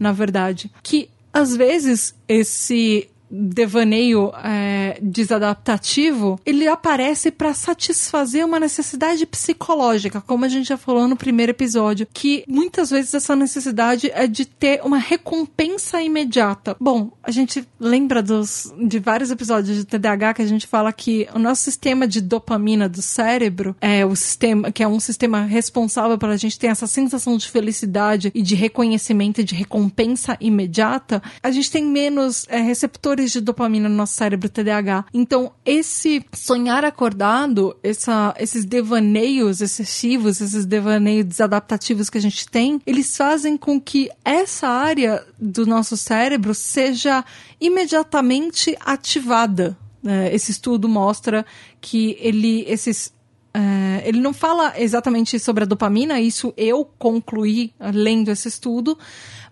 [0.01, 0.71] na verdade.
[0.83, 10.45] Que às vezes esse devaneio é, desadaptativo, ele aparece para satisfazer uma necessidade psicológica, como
[10.45, 14.81] a gente já falou no primeiro episódio, que muitas vezes essa necessidade é de ter
[14.85, 16.77] uma recompensa imediata.
[16.81, 21.29] Bom, a gente lembra dos, de vários episódios de TDAH que a gente fala que
[21.35, 26.19] o nosso sistema de dopamina do cérebro é o sistema que é um sistema responsável
[26.19, 31.23] pela gente ter essa sensação de felicidade e de reconhecimento e de recompensa imediata.
[31.43, 35.07] A gente tem menos é, receptores receptores de dopamina no nosso cérebro TDAH.
[35.13, 42.81] Então, esse sonhar acordado, essa, esses devaneios excessivos, esses devaneios desadaptativos que a gente tem,
[42.87, 47.25] eles fazem com que essa área do nosso cérebro seja
[47.61, 49.77] imediatamente ativada.
[50.05, 51.45] É, esse estudo mostra
[51.81, 53.13] que ele, esses
[53.53, 58.97] Uh, ele não fala exatamente sobre a dopamina, isso eu concluí lendo esse estudo,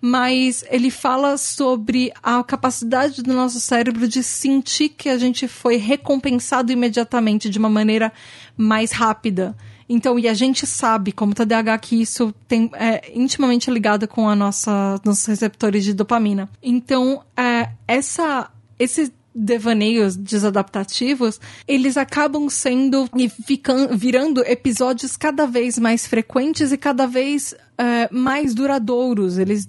[0.01, 5.77] mas ele fala sobre a capacidade do nosso cérebro de sentir que a gente foi
[5.77, 8.13] recompensado imediatamente de uma maneira
[8.57, 9.57] mais rápida.
[9.89, 14.37] Então, e a gente sabe, como TDAH, que isso tem, é intimamente ligado com a
[14.37, 16.49] nossa, nossos receptores de dopamina.
[16.63, 25.79] Então, é, essa, esse devaneios desadaptativos, eles acabam sendo e ficam, virando episódios cada vez
[25.79, 29.39] mais frequentes e cada vez uh, mais duradouros.
[29.39, 29.69] Eles,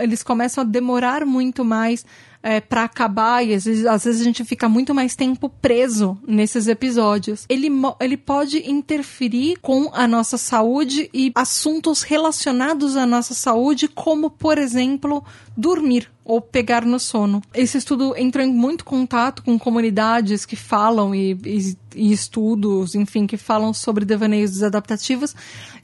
[0.00, 2.04] eles começam a demorar muito mais
[2.48, 6.16] é, para acabar e às vezes, às vezes a gente fica muito mais tempo preso
[6.26, 7.44] nesses episódios.
[7.46, 7.68] Ele,
[8.00, 14.56] ele pode interferir com a nossa saúde e assuntos relacionados à nossa saúde, como, por
[14.56, 15.22] exemplo,
[15.54, 17.42] dormir ou pegar no sono.
[17.52, 23.26] Esse estudo entrou em muito contato com comunidades que falam e, e, e estudos, enfim,
[23.26, 25.34] que falam sobre devaneios desadaptativos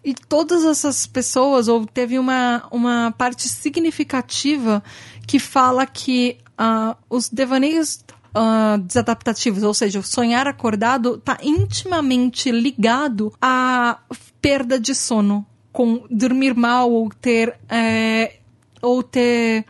[0.04, 4.84] e todas essas pessoas, ou teve uma, uma parte significativa
[5.26, 12.50] que fala que uh, os devaneios uh, desadaptativos, ou seja, o sonhar acordado, está intimamente
[12.50, 13.98] ligado à
[14.40, 18.36] perda de sono, com dormir mal ou ter, é,
[18.82, 19.64] ou ter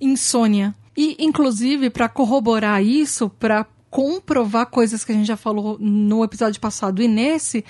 [0.00, 0.74] insônia.
[0.96, 6.60] E, inclusive, para corroborar isso, para comprovar coisas que a gente já falou no episódio
[6.60, 7.64] passado e nesse,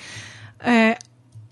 [0.60, 0.98] é,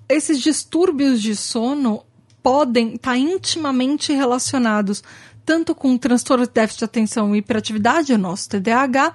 [0.08, 2.02] esses distúrbios de sono
[2.42, 5.02] podem estar tá intimamente relacionados
[5.46, 9.14] tanto com transtorno de déficit de atenção e hiperatividade, o nosso TDAH,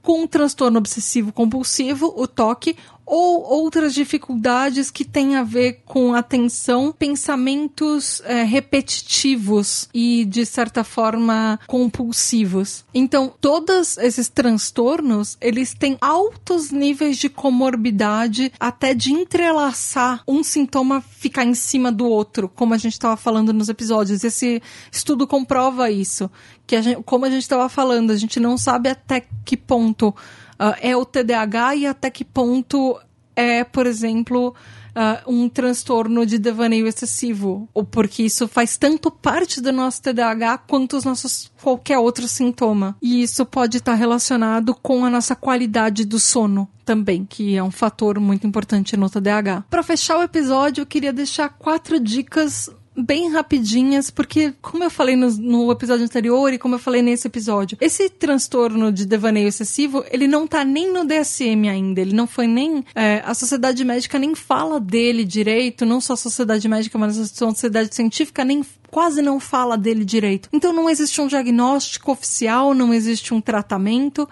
[0.00, 2.74] com transtorno obsessivo compulsivo, o TOC,
[3.08, 10.84] ou outras dificuldades que têm a ver com atenção, pensamentos é, repetitivos e, de certa
[10.84, 12.84] forma, compulsivos.
[12.92, 21.00] Então, todos esses transtornos, eles têm altos níveis de comorbidade, até de entrelaçar um sintoma
[21.00, 24.22] ficar em cima do outro, como a gente estava falando nos episódios.
[24.22, 26.30] Esse estudo comprova isso.
[26.66, 30.14] Que a gente, como a gente estava falando, a gente não sabe até que ponto
[30.60, 32.98] uh, é o TDAH e até que ponto
[33.34, 34.54] é, por exemplo,
[34.98, 40.58] uh, um transtorno de devaneio excessivo, ou porque isso faz tanto parte do nosso TDAH
[40.58, 42.96] quanto os nossos qualquer outro sintoma.
[43.00, 47.70] E isso pode estar relacionado com a nossa qualidade do sono também, que é um
[47.70, 49.64] fator muito importante no TDAH.
[49.70, 52.68] Para fechar o episódio, eu queria deixar quatro dicas
[52.98, 57.26] bem rapidinhas, porque, como eu falei no, no, episódio anterior e como eu falei nesse
[57.26, 62.26] episódio, esse transtorno de devaneio excessivo, ele não tá nem no DSM ainda, ele não
[62.26, 62.84] foi nem.
[62.94, 67.26] É, a sociedade médica nem fala dele direito, não só a sociedade médica, mas a
[67.26, 70.48] sociedade científica nem quase não fala dele direito.
[70.52, 74.28] Então não existe um diagnóstico oficial, não existe um tratamento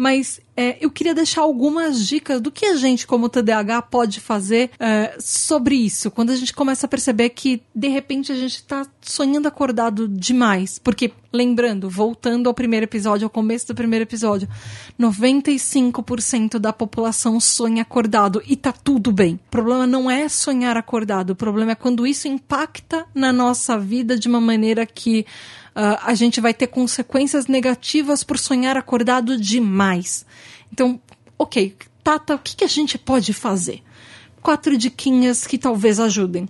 [0.00, 4.70] mas é, eu queria deixar algumas dicas do que a gente, como TDAH, pode fazer
[4.80, 6.10] é, sobre isso.
[6.10, 10.78] Quando a gente começa a perceber que, de repente, a gente está sonhando acordado demais.
[10.78, 14.48] Porque, lembrando, voltando ao primeiro episódio, ao começo do primeiro episódio,
[14.98, 19.34] 95% da população sonha acordado e tá tudo bem.
[19.34, 24.18] O problema não é sonhar acordado, o problema é quando isso impacta na nossa vida
[24.18, 25.26] de uma maneira que
[25.76, 30.24] uh, a gente vai ter consequências negativas por sonhar acordado demais.
[30.72, 31.00] Então,
[31.38, 33.82] ok, Tata, o que, que a gente pode fazer?
[34.42, 36.48] Quatro diquinhas que talvez ajudem.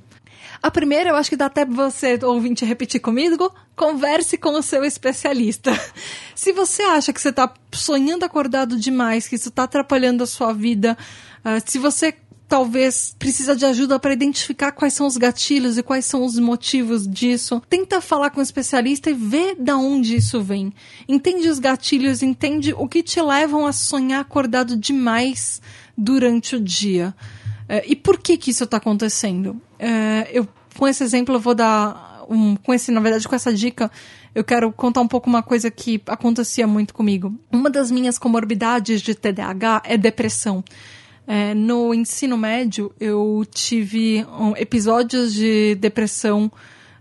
[0.62, 3.50] A primeira, eu acho que dá até você, ouvinte, repetir comigo.
[3.74, 5.72] Converse com o seu especialista.
[6.34, 10.52] Se você acha que você está sonhando acordado demais, que isso está atrapalhando a sua
[10.52, 10.98] vida,
[11.44, 12.14] uh, se você
[12.50, 17.06] talvez precisa de ajuda para identificar quais são os gatilhos e quais são os motivos
[17.06, 17.62] disso.
[17.70, 20.72] Tenta falar com um especialista e ver da onde isso vem.
[21.08, 25.62] Entende os gatilhos, entende o que te levam a sonhar acordado demais
[25.96, 27.14] durante o dia.
[27.68, 29.60] É, e por que que isso está acontecendo?
[29.78, 30.46] É, eu
[30.76, 33.90] com esse exemplo eu vou dar um, com esse na verdade com essa dica
[34.34, 37.32] eu quero contar um pouco uma coisa que acontecia muito comigo.
[37.52, 40.64] Uma das minhas comorbidades de TDAH é depressão.
[41.26, 46.50] É, no ensino médio, eu tive um, episódios de depressão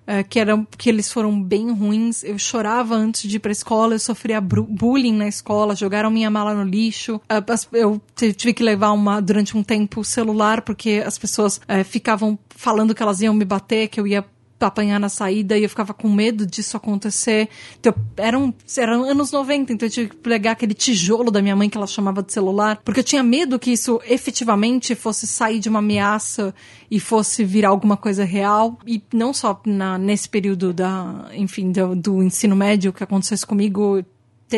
[0.06, 2.24] é, que, eram, que eles foram bem ruins.
[2.24, 6.54] Eu chorava antes de ir pra escola, eu sofria bullying na escola, jogaram minha mala
[6.54, 7.22] no lixo.
[7.30, 7.38] É,
[7.74, 12.38] eu tive que levar uma, durante um tempo o celular, porque as pessoas é, ficavam
[12.50, 14.26] falando que elas iam me bater, que eu ia
[14.68, 17.50] apanhar na saída e eu ficava com medo disso acontecer.
[17.80, 21.70] Então, eram, eram anos 90, então eu tive que pegar aquele tijolo da minha mãe
[21.70, 25.70] que ela chamava de celular, porque eu tinha medo que isso efetivamente fosse sair de
[25.70, 26.54] uma ameaça
[26.90, 28.78] e fosse virar alguma coisa real.
[28.86, 33.48] E não só na, nesse período da, enfim, do, do ensino médio que aconteceu isso
[33.48, 34.04] comigo,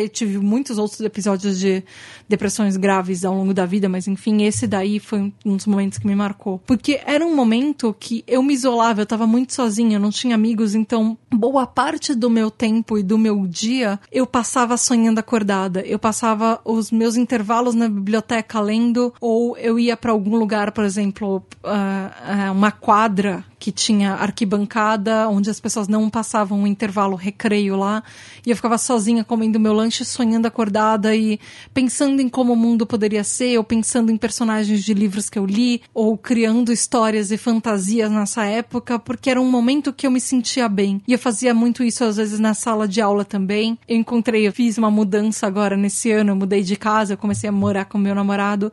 [0.08, 1.82] tive muitos outros episódios de
[2.28, 6.06] depressões graves ao longo da vida, mas enfim, esse daí foi um dos momentos que
[6.06, 6.60] me marcou.
[6.66, 10.74] Porque era um momento que eu me isolava, eu tava muito sozinha, não tinha amigos,
[10.74, 15.80] então boa parte do meu tempo e do meu dia eu passava sonhando acordada.
[15.80, 20.84] Eu passava os meus intervalos na biblioteca lendo, ou eu ia para algum lugar, por
[20.84, 27.14] exemplo, uh, uh, uma quadra que tinha arquibancada, onde as pessoas não passavam um intervalo
[27.14, 28.02] recreio lá,
[28.44, 31.38] e eu ficava sozinha comendo meu lanche, sonhando acordada e
[31.72, 35.46] pensando em como o mundo poderia ser, ou pensando em personagens de livros que eu
[35.46, 40.20] li, ou criando histórias e fantasias nessa época, porque era um momento que eu me
[40.20, 41.00] sentia bem.
[41.06, 43.78] E eu fazia muito isso às vezes na sala de aula também.
[43.86, 47.48] Eu encontrei, eu fiz uma mudança agora nesse ano, eu mudei de casa, eu comecei
[47.48, 48.72] a morar com meu namorado,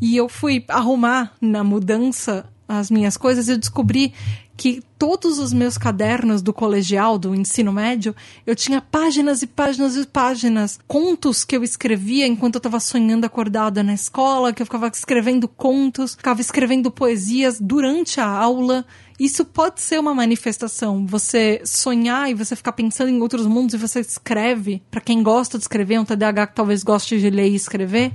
[0.00, 4.12] e eu fui arrumar na mudança as minhas coisas, eu descobri
[4.58, 8.14] que todos os meus cadernos do colegial, do ensino médio,
[8.44, 13.24] eu tinha páginas e páginas e páginas, contos que eu escrevia enquanto eu estava sonhando
[13.24, 18.84] acordada na escola, que eu ficava escrevendo contos, ficava escrevendo poesias durante a aula.
[19.18, 21.06] Isso pode ser uma manifestação.
[21.06, 24.82] Você sonhar e você ficar pensando em outros mundos e você escreve.
[24.90, 28.12] Para quem gosta de escrever, um TDAH que talvez goste de ler e escrever,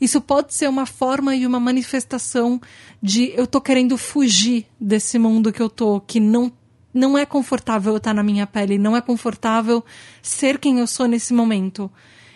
[0.00, 2.60] isso pode ser uma forma e uma manifestação
[3.02, 6.52] de eu tô querendo fugir desse mundo que eu tô, que não
[6.92, 9.84] não é confortável estar na minha pele, não é confortável
[10.20, 11.88] ser quem eu sou nesse momento.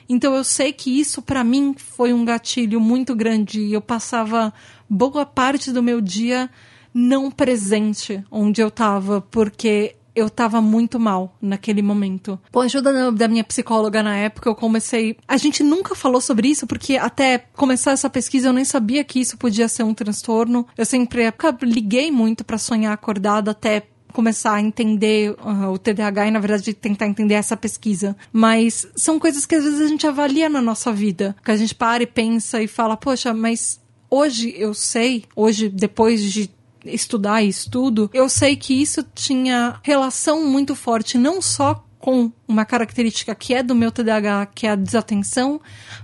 [0.08, 3.72] Então eu sei que isso para mim foi um gatilho muito grande.
[3.72, 4.52] Eu passava
[4.88, 6.48] boa parte do meu dia
[6.92, 12.38] não presente onde eu estava, porque eu tava muito mal naquele momento.
[12.52, 15.16] Com a ajuda da minha psicóloga na época, eu comecei.
[15.26, 19.20] A gente nunca falou sobre isso, porque até começar essa pesquisa eu nem sabia que
[19.20, 20.66] isso podia ser um transtorno.
[20.76, 26.30] Eu sempre liguei muito para sonhar acordado até começar a entender uh, o TDAH e,
[26.30, 28.16] na verdade, tentar entender essa pesquisa.
[28.32, 31.34] Mas são coisas que às vezes a gente avalia na nossa vida.
[31.44, 36.32] Que a gente para e pensa e fala, poxa, mas hoje eu sei, hoje, depois
[36.32, 36.48] de
[36.84, 42.64] estudar e estudo, eu sei que isso tinha relação muito forte não só com uma
[42.64, 45.60] característica que é do meu TDAH, que é a desatenção,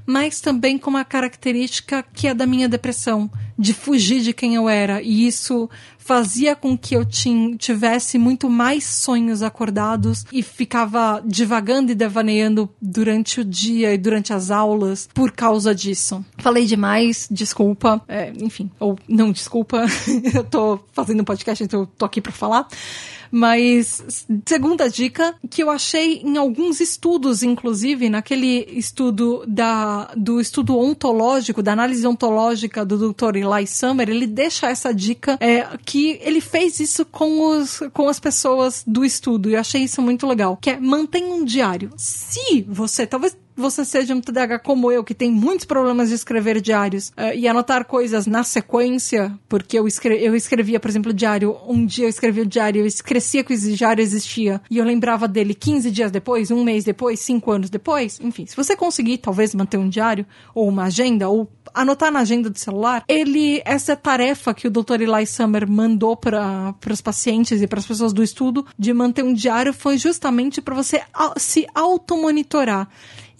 [0.06, 4.68] mas também com uma característica que é da minha depressão, de fugir de quem eu
[4.68, 5.02] era.
[5.02, 5.68] E isso
[5.98, 7.04] fazia com que eu
[7.58, 14.32] tivesse muito mais sonhos acordados e ficava divagando e devaneando durante o dia e durante
[14.32, 16.24] as aulas por causa disso.
[16.38, 18.02] Falei demais, desculpa.
[18.08, 19.84] É, enfim, ou não desculpa,
[20.34, 22.66] eu tô fazendo um podcast, então eu tô aqui para falar.
[23.30, 30.78] Mas, segunda dica, que eu achei em alguns estudos, inclusive, naquele estudo da, do estudo
[30.78, 33.36] ontológico, da análise ontológica do Dr.
[33.36, 38.20] Eli Summer, ele deixa essa dica é, que ele fez isso com, os, com as
[38.20, 39.50] pessoas do estudo.
[39.50, 40.56] E eu achei isso muito legal.
[40.60, 41.90] Que é mantenha um diário.
[41.96, 46.60] Se você, talvez você seja um TDAH como eu, que tem muitos problemas de escrever
[46.60, 51.56] diários uh, e anotar coisas na sequência, porque eu, escre eu escrevia, por exemplo, diário,
[51.66, 55.28] um dia eu escrevia o diário, eu esquecia que o diário existia e eu lembrava
[55.28, 59.54] dele 15 dias depois, um mês depois, cinco anos depois, enfim, se você conseguir talvez
[59.54, 64.54] manter um diário ou uma agenda ou anotar na agenda do celular, ele essa tarefa
[64.54, 65.02] que o Dr.
[65.02, 69.32] Eli Summer mandou para os pacientes e para as pessoas do estudo de manter um
[69.32, 71.02] diário foi justamente para você
[71.36, 72.88] se automonitorar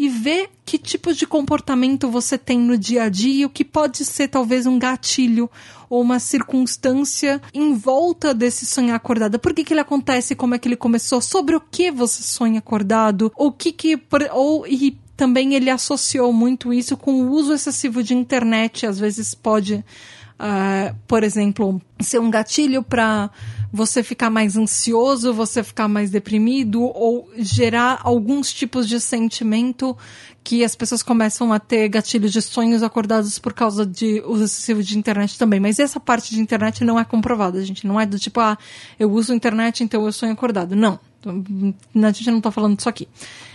[0.01, 4.03] e ver que tipo de comportamento você tem no dia a dia, o que pode
[4.03, 5.51] ser talvez um gatilho
[5.91, 9.39] ou uma circunstância em volta desse sonhar acordado.
[9.39, 10.35] Por que, que ele acontece?
[10.35, 11.21] Como é que ele começou?
[11.21, 13.31] Sobre o que você sonha acordado?
[13.37, 14.01] O que que
[14.33, 18.87] ou e também ele associou muito isso com o uso excessivo de internet.
[18.87, 23.31] Às vezes pode, uh, por exemplo, ser um gatilho para
[23.73, 29.97] você ficar mais ansioso, você ficar mais deprimido ou gerar alguns tipos de sentimento
[30.43, 34.83] que as pessoas começam a ter gatilhos de sonhos acordados por causa de uso excessivo
[34.83, 35.61] de internet também.
[35.61, 37.87] Mas essa parte de internet não é comprovada, gente.
[37.87, 38.59] Não é do tipo, ah,
[38.99, 40.75] eu uso internet, então eu sonho acordado.
[40.75, 40.99] Não.
[41.25, 43.07] A gente não tá falando disso aqui.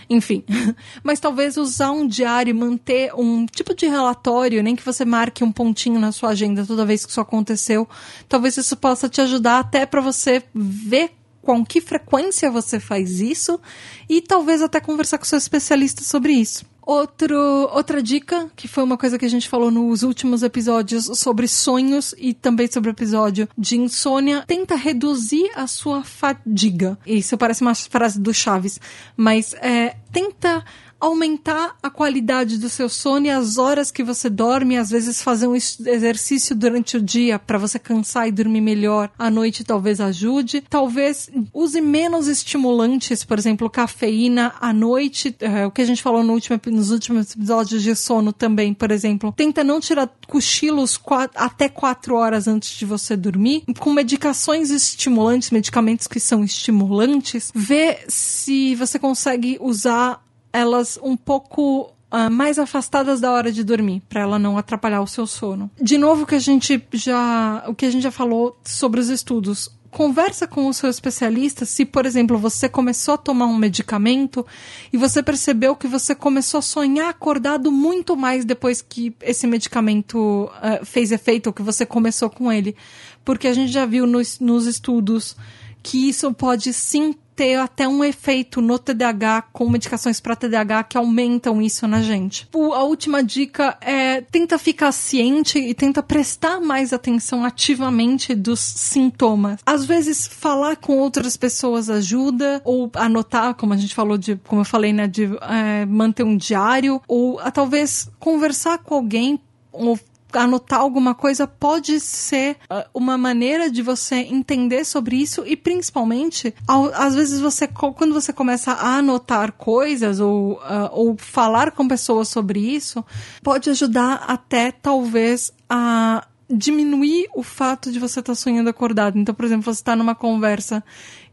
[0.08, 0.44] Enfim.
[1.02, 5.52] Mas talvez usar um diário, manter um tipo de relatório, nem que você marque um
[5.52, 7.88] pontinho na sua agenda toda vez que isso aconteceu.
[8.28, 11.10] Talvez isso possa te ajudar até para você ver
[11.42, 13.60] com que frequência você faz isso
[14.08, 16.66] e talvez até conversar com seu especialista sobre isso.
[16.86, 17.36] Outro,
[17.72, 22.14] outra dica, que foi uma coisa que a gente falou nos últimos episódios sobre sonhos
[22.16, 26.96] e também sobre o episódio de insônia, tenta reduzir a sua fadiga.
[27.04, 28.80] Isso parece uma frase do Chaves,
[29.16, 30.64] mas é, tenta
[31.00, 35.46] aumentar a qualidade do seu sono e as horas que você dorme, às vezes fazer
[35.46, 39.10] um exercício durante o dia para você cansar e dormir melhor.
[39.18, 40.62] À noite talvez ajude.
[40.68, 46.22] Talvez use menos estimulantes, por exemplo, cafeína à noite, é, o que a gente falou
[46.22, 49.32] no último, nos últimos episódios de sono também, por exemplo.
[49.36, 53.64] Tenta não tirar cochilos quatro, até quatro horas antes de você dormir.
[53.78, 60.25] Com medicações estimulantes, medicamentos que são estimulantes, vê se você consegue usar
[60.56, 65.08] elas um pouco Uh, mais afastadas da hora de dormir, para ela não atrapalhar o
[65.08, 65.68] seu sono.
[65.82, 69.68] De novo, que a gente já, o que a gente já falou sobre os estudos.
[69.90, 74.46] Conversa com o seu especialista se, por exemplo, você começou a tomar um medicamento
[74.92, 80.44] e você percebeu que você começou a sonhar acordado muito mais depois que esse medicamento
[80.44, 82.76] uh, fez efeito, ou que você começou com ele.
[83.24, 85.36] Porque a gente já viu nos, nos estudos
[85.82, 90.96] que isso pode sim ter até um efeito no TDAH com medicações para TDAH que
[90.96, 92.48] aumentam isso na gente.
[92.54, 99.60] A última dica é tenta ficar ciente e tenta prestar mais atenção ativamente dos sintomas.
[99.66, 104.62] Às vezes falar com outras pessoas ajuda ou anotar, como a gente falou de, como
[104.62, 109.38] eu falei, né, de é, manter um diário ou a, talvez conversar com alguém
[109.70, 109.98] ou
[110.36, 116.54] anotar alguma coisa pode ser uh, uma maneira de você entender sobre isso e principalmente
[116.66, 121.88] ao, às vezes você quando você começa a anotar coisas ou, uh, ou falar com
[121.88, 123.04] pessoas sobre isso
[123.42, 129.18] pode ajudar até talvez a diminuir o fato de você estar tá sonhando acordado.
[129.18, 130.82] Então, por exemplo, você está numa conversa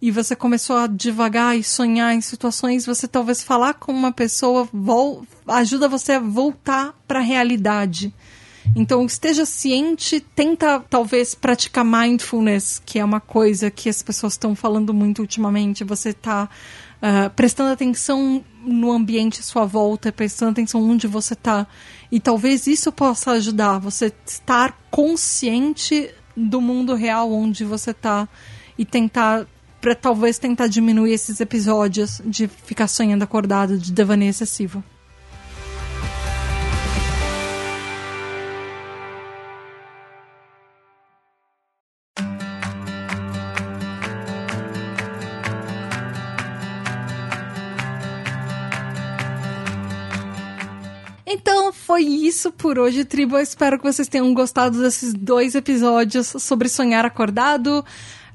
[0.02, 4.68] e você começou a devagar e sonhar em situações, você talvez falar com uma pessoa
[5.48, 8.14] ajuda você a voltar para a realidade
[8.76, 14.56] Então, esteja ciente, tenta talvez praticar mindfulness, que é uma coisa que as pessoas estão
[14.56, 15.84] falando muito ultimamente.
[15.84, 16.50] Você está
[17.02, 21.68] uh, prestando atenção no ambiente à sua volta, prestando atenção onde você está.
[22.12, 28.28] E talvez isso possa ajudar você estar consciente do mundo real onde você está
[28.78, 29.46] e tentar
[29.80, 34.82] para talvez tentar diminuir esses episódios de ficar sonhando acordado, de devaneio excessivo.
[51.94, 53.38] Foi isso por hoje, tribo.
[53.38, 57.86] Eu espero que vocês tenham gostado desses dois episódios sobre sonhar acordado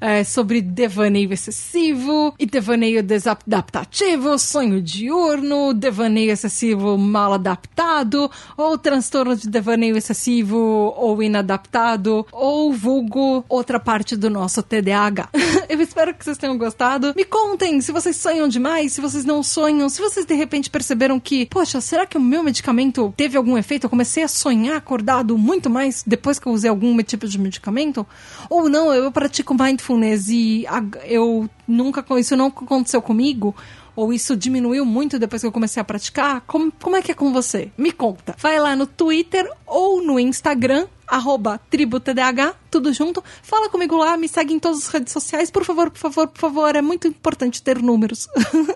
[0.01, 9.37] é, sobre devaneio excessivo e devaneio desadaptativo, sonho diurno, devaneio excessivo mal adaptado, ou transtorno
[9.37, 10.57] de devaneio excessivo
[10.97, 15.29] ou inadaptado, ou vulgo outra parte do nosso TDAH.
[15.69, 17.13] Eu espero que vocês tenham gostado.
[17.17, 21.21] Me contem se vocês sonham demais, se vocês não sonham, se vocês de repente perceberam
[21.21, 23.85] que, poxa, será que o meu medicamento teve algum efeito?
[23.85, 28.07] Eu comecei a sonhar acordado muito mais depois que eu usei algum tipo de medicamento?
[28.49, 30.67] Ou não, eu pratico mindfulness mindfulness e
[31.05, 33.55] eu nunca isso não aconteceu comigo
[33.97, 36.43] ou isso diminuiu muito depois que eu comecei a praticar?
[36.47, 37.73] Como, como é que é com você?
[37.77, 38.35] Me conta.
[38.39, 43.23] Vai lá no Twitter ou no Instagram, arroba tributdh, tudo junto.
[43.43, 46.39] Fala comigo lá, me segue em todas as redes sociais, por favor, por favor, por
[46.39, 46.77] favor.
[46.77, 48.29] É muito importante ter números.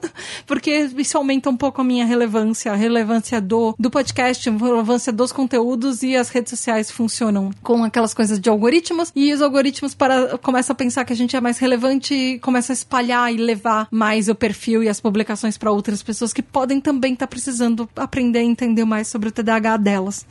[0.46, 5.12] Porque isso aumenta um pouco a minha relevância, a relevância do, do podcast, a relevância
[5.12, 9.94] dos conteúdos e as redes sociais funcionam com aquelas coisas de algoritmos e os algoritmos
[9.94, 13.36] para, começam a pensar que a gente é mais relevante e começa a espalhar e
[13.36, 17.30] levar mais o perfil e as publicações para outras pessoas que podem também estar tá
[17.30, 20.26] precisando aprender a entender mais sobre o TDAH delas.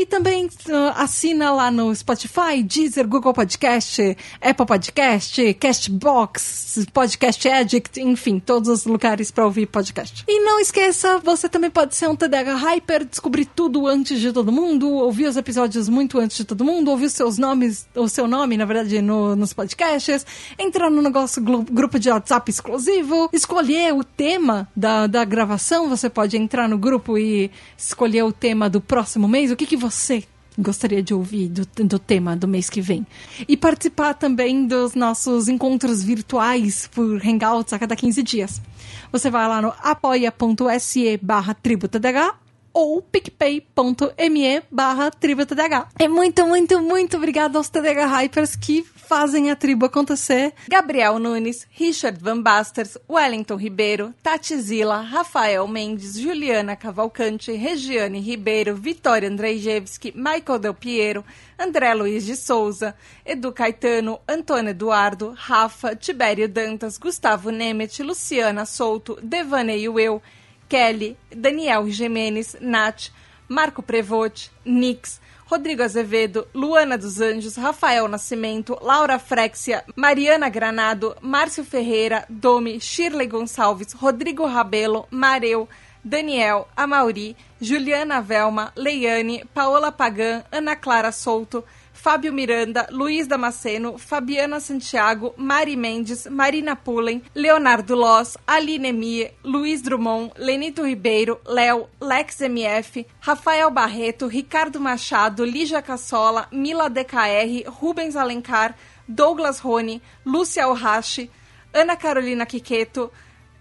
[0.00, 0.50] E também uh,
[0.96, 8.86] assina lá no Spotify, Deezer, Google Podcast, Apple Podcast, Castbox, Podcast Addict, enfim, todos os
[8.86, 10.24] lugares para ouvir podcast.
[10.26, 14.50] E não esqueça, você também pode ser um TDH Hyper, descobrir tudo antes de todo
[14.50, 18.26] mundo, ouvir os episódios muito antes de todo mundo, ouvir os seus nomes, o seu
[18.26, 20.24] nome, na verdade, no, nos podcasts,
[20.58, 26.38] entrar no negócio grupo de WhatsApp exclusivo, escolher o tema da, da gravação, você pode
[26.38, 30.24] entrar no grupo e escolher o tema do próximo mês, o que, que você você
[30.58, 33.06] gostaria de ouvir do, do tema do mês que vem.
[33.48, 38.62] E participar também dos nossos encontros virtuais por Hangouts a cada 15 dias.
[39.10, 42.34] Você vai lá no apoia.se barra tributadh
[42.72, 45.88] ou picpay.me barra tributadh.
[45.98, 50.52] É muito, muito, muito obrigado aos TDH Hypers que fazem a tribo acontecer.
[50.68, 58.76] Gabriel Nunes, Richard Van Basters, Wellington Ribeiro, Tati Zila, Rafael Mendes, Juliana Cavalcante, Regiane Ribeiro,
[58.76, 61.24] Vitória Andrzejewski, Michael Del Piero,
[61.58, 62.94] André Luiz de Souza,
[63.26, 70.22] Edu Caetano, Antônio Eduardo, Rafa, Tibério Dantas, Gustavo Nemet, Luciana Souto, Devaneio Eu,
[70.68, 73.10] Kelly, Daniel Jimenez, Nath,
[73.48, 81.64] Marco Prevote, Nix, Rodrigo Azevedo, Luana dos Anjos, Rafael Nascimento, Laura Frexia, Mariana Granado, Márcio
[81.64, 85.68] Ferreira, Domi, Shirley Gonçalves, Rodrigo Rabelo, Mareu,
[86.04, 91.64] Daniel, Amauri, Juliana Velma, Leiane, Paola Pagan, Ana Clara Souto,
[92.00, 99.82] Fábio Miranda, Luiz Damasceno, Fabiana Santiago, Mari Mendes, Marina Pullen, Leonardo Loss, Aline Mie, Luiz
[99.82, 108.16] Drummond, Lenito Ribeiro, Léo, Lex MF, Rafael Barreto, Ricardo Machado, Lígia Cassola, Mila DKR, Rubens
[108.16, 108.74] Alencar,
[109.06, 111.28] Douglas Rony, Lúcia Alrache,
[111.74, 113.12] Ana Carolina Quiqueto,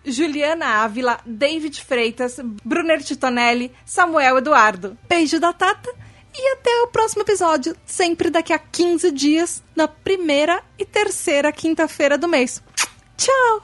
[0.06, 4.98] Juliana Ávila, David Freitas, Brunner Titonelli, Samuel Eduardo.
[5.10, 5.99] Beijo da Tata
[6.40, 12.18] e até o próximo episódio, sempre daqui a 15 dias, na primeira e terceira quinta-feira
[12.18, 12.64] do mês.
[13.18, 13.64] Tchau!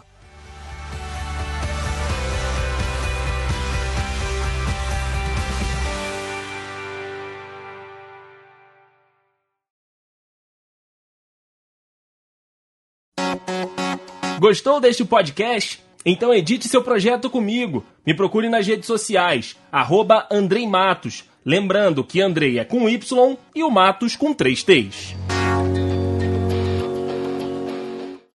[14.38, 15.85] Gostou deste podcast?
[16.06, 17.84] Então edite seu projeto comigo.
[18.06, 20.28] Me procure nas redes sociais, arroba
[21.44, 25.16] Lembrando que Andrei é com Y e o Matos com três T's.